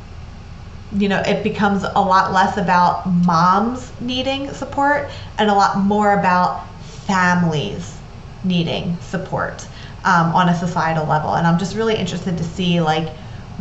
you 0.93 1.09
know, 1.09 1.21
it 1.21 1.43
becomes 1.43 1.85
a 1.85 2.01
lot 2.01 2.33
less 2.33 2.57
about 2.57 3.07
moms 3.07 3.93
needing 4.01 4.53
support 4.53 5.09
and 5.39 5.51
a 5.51 5.55
lot 5.55 5.79
more 5.79 6.19
about 6.19 6.69
families 7.07 7.97
needing 8.45 8.97
support 9.01 9.67
um, 10.05 10.35
on 10.35 10.49
a 10.49 10.55
societal 10.55 11.07
level. 11.07 11.35
And 11.35 11.47
I'm 11.47 11.59
just 11.59 11.77
really 11.77 11.97
interested 11.97 12.37
to 12.39 12.45
see 12.45 12.81
like 12.81 13.09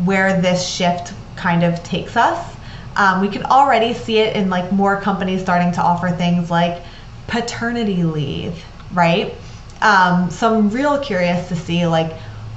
where 0.06 0.41
this 0.41 0.67
shift 0.67 1.13
kind 1.36 1.63
of 1.63 1.84
takes 1.84 2.15
us. 2.17 2.56
Um, 2.95 3.21
we 3.21 3.30
can 3.30 3.43
already 3.45 3.93
see 3.93 4.19
it 4.19 4.36
in 4.36 4.49
like 4.49 4.71
more 4.71 4.99
companies 5.02 5.41
starting 5.41 5.71
to 5.73 5.82
offer 5.82 6.10
things 6.10 6.52
like 6.52 6.84
paternity 7.28 8.04
leave, 8.04 8.63
right? 8.93 9.36
Um, 9.82 10.29
so 10.29 10.56
I'm 10.56 10.69
real 10.69 10.99
curious 10.99 11.47
to 11.49 11.56
see 11.56 11.86
like 11.86 12.13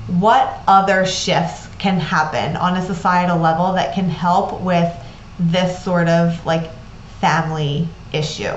what 0.07 0.61
other 0.68 1.05
shifts 1.05 1.68
can 1.79 1.99
happen 1.99 2.57
on 2.57 2.77
a 2.77 2.87
societal 2.87 3.38
level 3.38 3.72
that 3.72 3.94
can 3.94 4.09
help 4.09 4.61
with 4.61 4.94
this 5.38 5.83
sort 5.83 6.09
of 6.09 6.44
like 6.46 6.70
family 7.20 7.88
issue. 8.12 8.53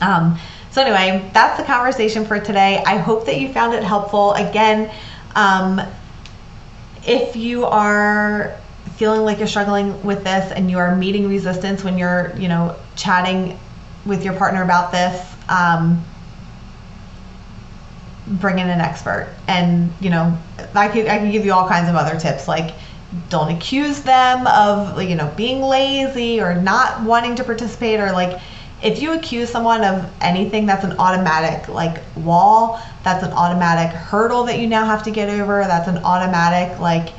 Um, 0.00 0.38
so, 0.70 0.82
anyway, 0.82 1.30
that's 1.32 1.58
the 1.58 1.64
conversation 1.64 2.26
for 2.26 2.38
today. 2.38 2.82
I 2.86 2.98
hope 2.98 3.24
that 3.26 3.40
you 3.40 3.50
found 3.50 3.72
it 3.72 3.82
helpful. 3.82 4.34
Again, 4.34 4.90
um, 5.34 5.80
if 7.06 7.34
you 7.34 7.64
are 7.64 8.58
feeling 8.96 9.22
like 9.22 9.38
you're 9.38 9.46
struggling 9.46 10.02
with 10.02 10.22
this 10.22 10.52
and 10.52 10.70
you 10.70 10.78
are 10.78 10.94
meeting 10.94 11.28
resistance 11.28 11.82
when 11.82 11.96
you're, 11.96 12.34
you 12.36 12.48
know, 12.48 12.76
chatting 12.94 13.58
with 14.04 14.22
your 14.22 14.34
partner 14.34 14.62
about 14.62 14.92
this, 14.92 15.34
um, 15.48 16.04
bring 18.26 18.58
in 18.58 18.68
an 18.68 18.80
expert. 18.80 19.32
And, 19.48 19.92
you 20.00 20.10
know, 20.10 20.36
I 20.74 20.88
could, 20.88 21.06
I 21.06 21.18
can 21.18 21.30
give 21.30 21.44
you 21.44 21.52
all 21.52 21.68
kinds 21.68 21.88
of 21.88 21.94
other 21.94 22.18
tips 22.18 22.48
like 22.48 22.74
don't 23.28 23.54
accuse 23.54 24.02
them 24.02 24.46
of, 24.46 25.00
you 25.02 25.14
know, 25.14 25.32
being 25.36 25.62
lazy 25.62 26.40
or 26.40 26.54
not 26.54 27.02
wanting 27.02 27.36
to 27.36 27.44
participate 27.44 28.00
or 28.00 28.12
like, 28.12 28.40
if 28.82 29.00
you 29.00 29.14
accuse 29.14 29.48
someone 29.48 29.82
of 29.82 30.08
anything 30.20 30.66
that's 30.66 30.84
an 30.84 30.92
automatic 30.98 31.68
like 31.68 32.02
wall 32.16 32.80
that's 33.04 33.24
an 33.24 33.32
automatic 33.32 33.94
hurdle 33.94 34.44
that 34.44 34.58
you 34.58 34.66
now 34.66 34.84
have 34.84 35.02
to 35.02 35.10
get 35.10 35.28
over 35.28 35.62
that's 35.62 35.88
an 35.88 35.98
automatic 35.98 36.78
like 36.78 37.14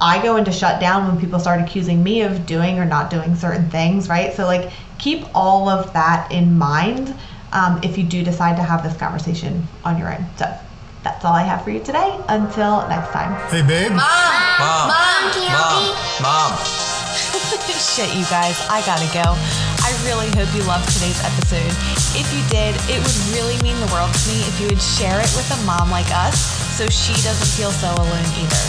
i 0.00 0.22
go 0.22 0.36
into 0.36 0.50
shutdown 0.50 1.06
when 1.06 1.20
people 1.20 1.38
start 1.38 1.60
accusing 1.60 2.02
me 2.02 2.22
of 2.22 2.46
doing 2.46 2.78
or 2.78 2.84
not 2.84 3.10
doing 3.10 3.36
certain 3.36 3.68
things 3.70 4.08
right 4.08 4.32
so 4.32 4.46
like 4.46 4.70
keep 4.98 5.26
all 5.34 5.68
of 5.68 5.92
that 5.92 6.30
in 6.32 6.56
mind 6.56 7.14
um, 7.54 7.80
if 7.82 7.96
you 7.96 8.04
do 8.04 8.22
decide 8.22 8.56
to 8.56 8.62
have 8.62 8.82
this 8.82 8.96
conversation 8.96 9.66
on 9.84 9.98
your 9.98 10.12
own. 10.12 10.26
So 10.36 10.52
that's 11.02 11.24
all 11.24 11.34
i 11.34 11.42
have 11.42 11.62
for 11.62 11.70
you 11.70 11.80
today. 11.80 12.18
Until 12.28 12.86
next 12.88 13.10
time. 13.10 13.32
Hey 13.50 13.62
babe. 13.62 13.90
Mom. 13.92 14.00
Mom. 14.58 14.88
Mom. 14.88 15.32
Can 15.32 15.52
mom. 15.52 15.94
Mom. 16.20 16.52
Shit 17.94 18.14
you 18.16 18.24
guys. 18.26 18.58
I 18.68 18.82
gotta 18.84 19.06
go 19.14 19.38
I 19.84 19.92
really 20.08 20.32
hope 20.32 20.48
you 20.56 20.64
loved 20.64 20.88
today's 20.88 21.20
episode. 21.20 21.68
If 22.16 22.24
you 22.32 22.40
did, 22.48 22.72
it 22.88 23.04
would 23.04 23.18
really 23.36 23.60
mean 23.60 23.76
the 23.84 23.90
world 23.92 24.08
to 24.16 24.22
me 24.32 24.40
if 24.48 24.56
you 24.56 24.66
would 24.72 24.80
share 24.80 25.20
it 25.20 25.28
with 25.36 25.44
a 25.52 25.60
mom 25.68 25.90
like 25.90 26.08
us 26.08 26.40
so 26.72 26.88
she 26.88 27.12
doesn't 27.20 27.52
feel 27.52 27.68
so 27.70 27.92
alone 27.92 28.28
either. 28.40 28.64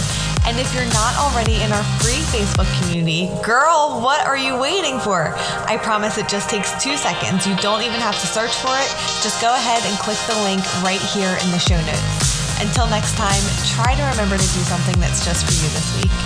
And 0.48 0.60
if 0.60 0.72
you're 0.76 0.86
not 0.94 1.18
already 1.18 1.56
in 1.64 1.72
our 1.72 1.84
free 1.98 2.22
Facebook 2.30 2.70
community, 2.80 3.34
girl, 3.42 4.00
what 4.00 4.26
are 4.26 4.38
you 4.38 4.56
waiting 4.56 5.00
for? 5.00 5.34
I 5.66 5.78
promise 5.82 6.20
it 6.20 6.30
just 6.30 6.52
takes 6.52 6.72
two 6.82 6.98
seconds. 6.98 7.48
You 7.48 7.56
don't 7.58 7.82
even 7.82 8.00
have 8.00 8.14
to 8.22 8.28
search 8.28 8.54
for 8.54 8.70
it. 8.78 8.90
Just 9.26 9.42
go 9.42 9.56
ahead 9.56 9.82
and 9.86 9.98
click 9.98 10.18
the 10.30 10.38
link 10.46 10.62
right 10.84 11.02
here 11.02 11.34
in 11.42 11.50
the 11.50 11.58
show 11.58 11.82
notes. 11.82 12.62
Until 12.62 12.86
next 12.88 13.18
time, 13.18 13.42
try 13.74 13.96
to 13.96 14.04
remember 14.14 14.38
to 14.38 14.50
do 14.54 14.64
something 14.70 15.00
that's 15.02 15.26
just 15.26 15.46
for 15.46 15.52
you 15.52 15.70
this 15.74 15.90
week. 15.98 16.25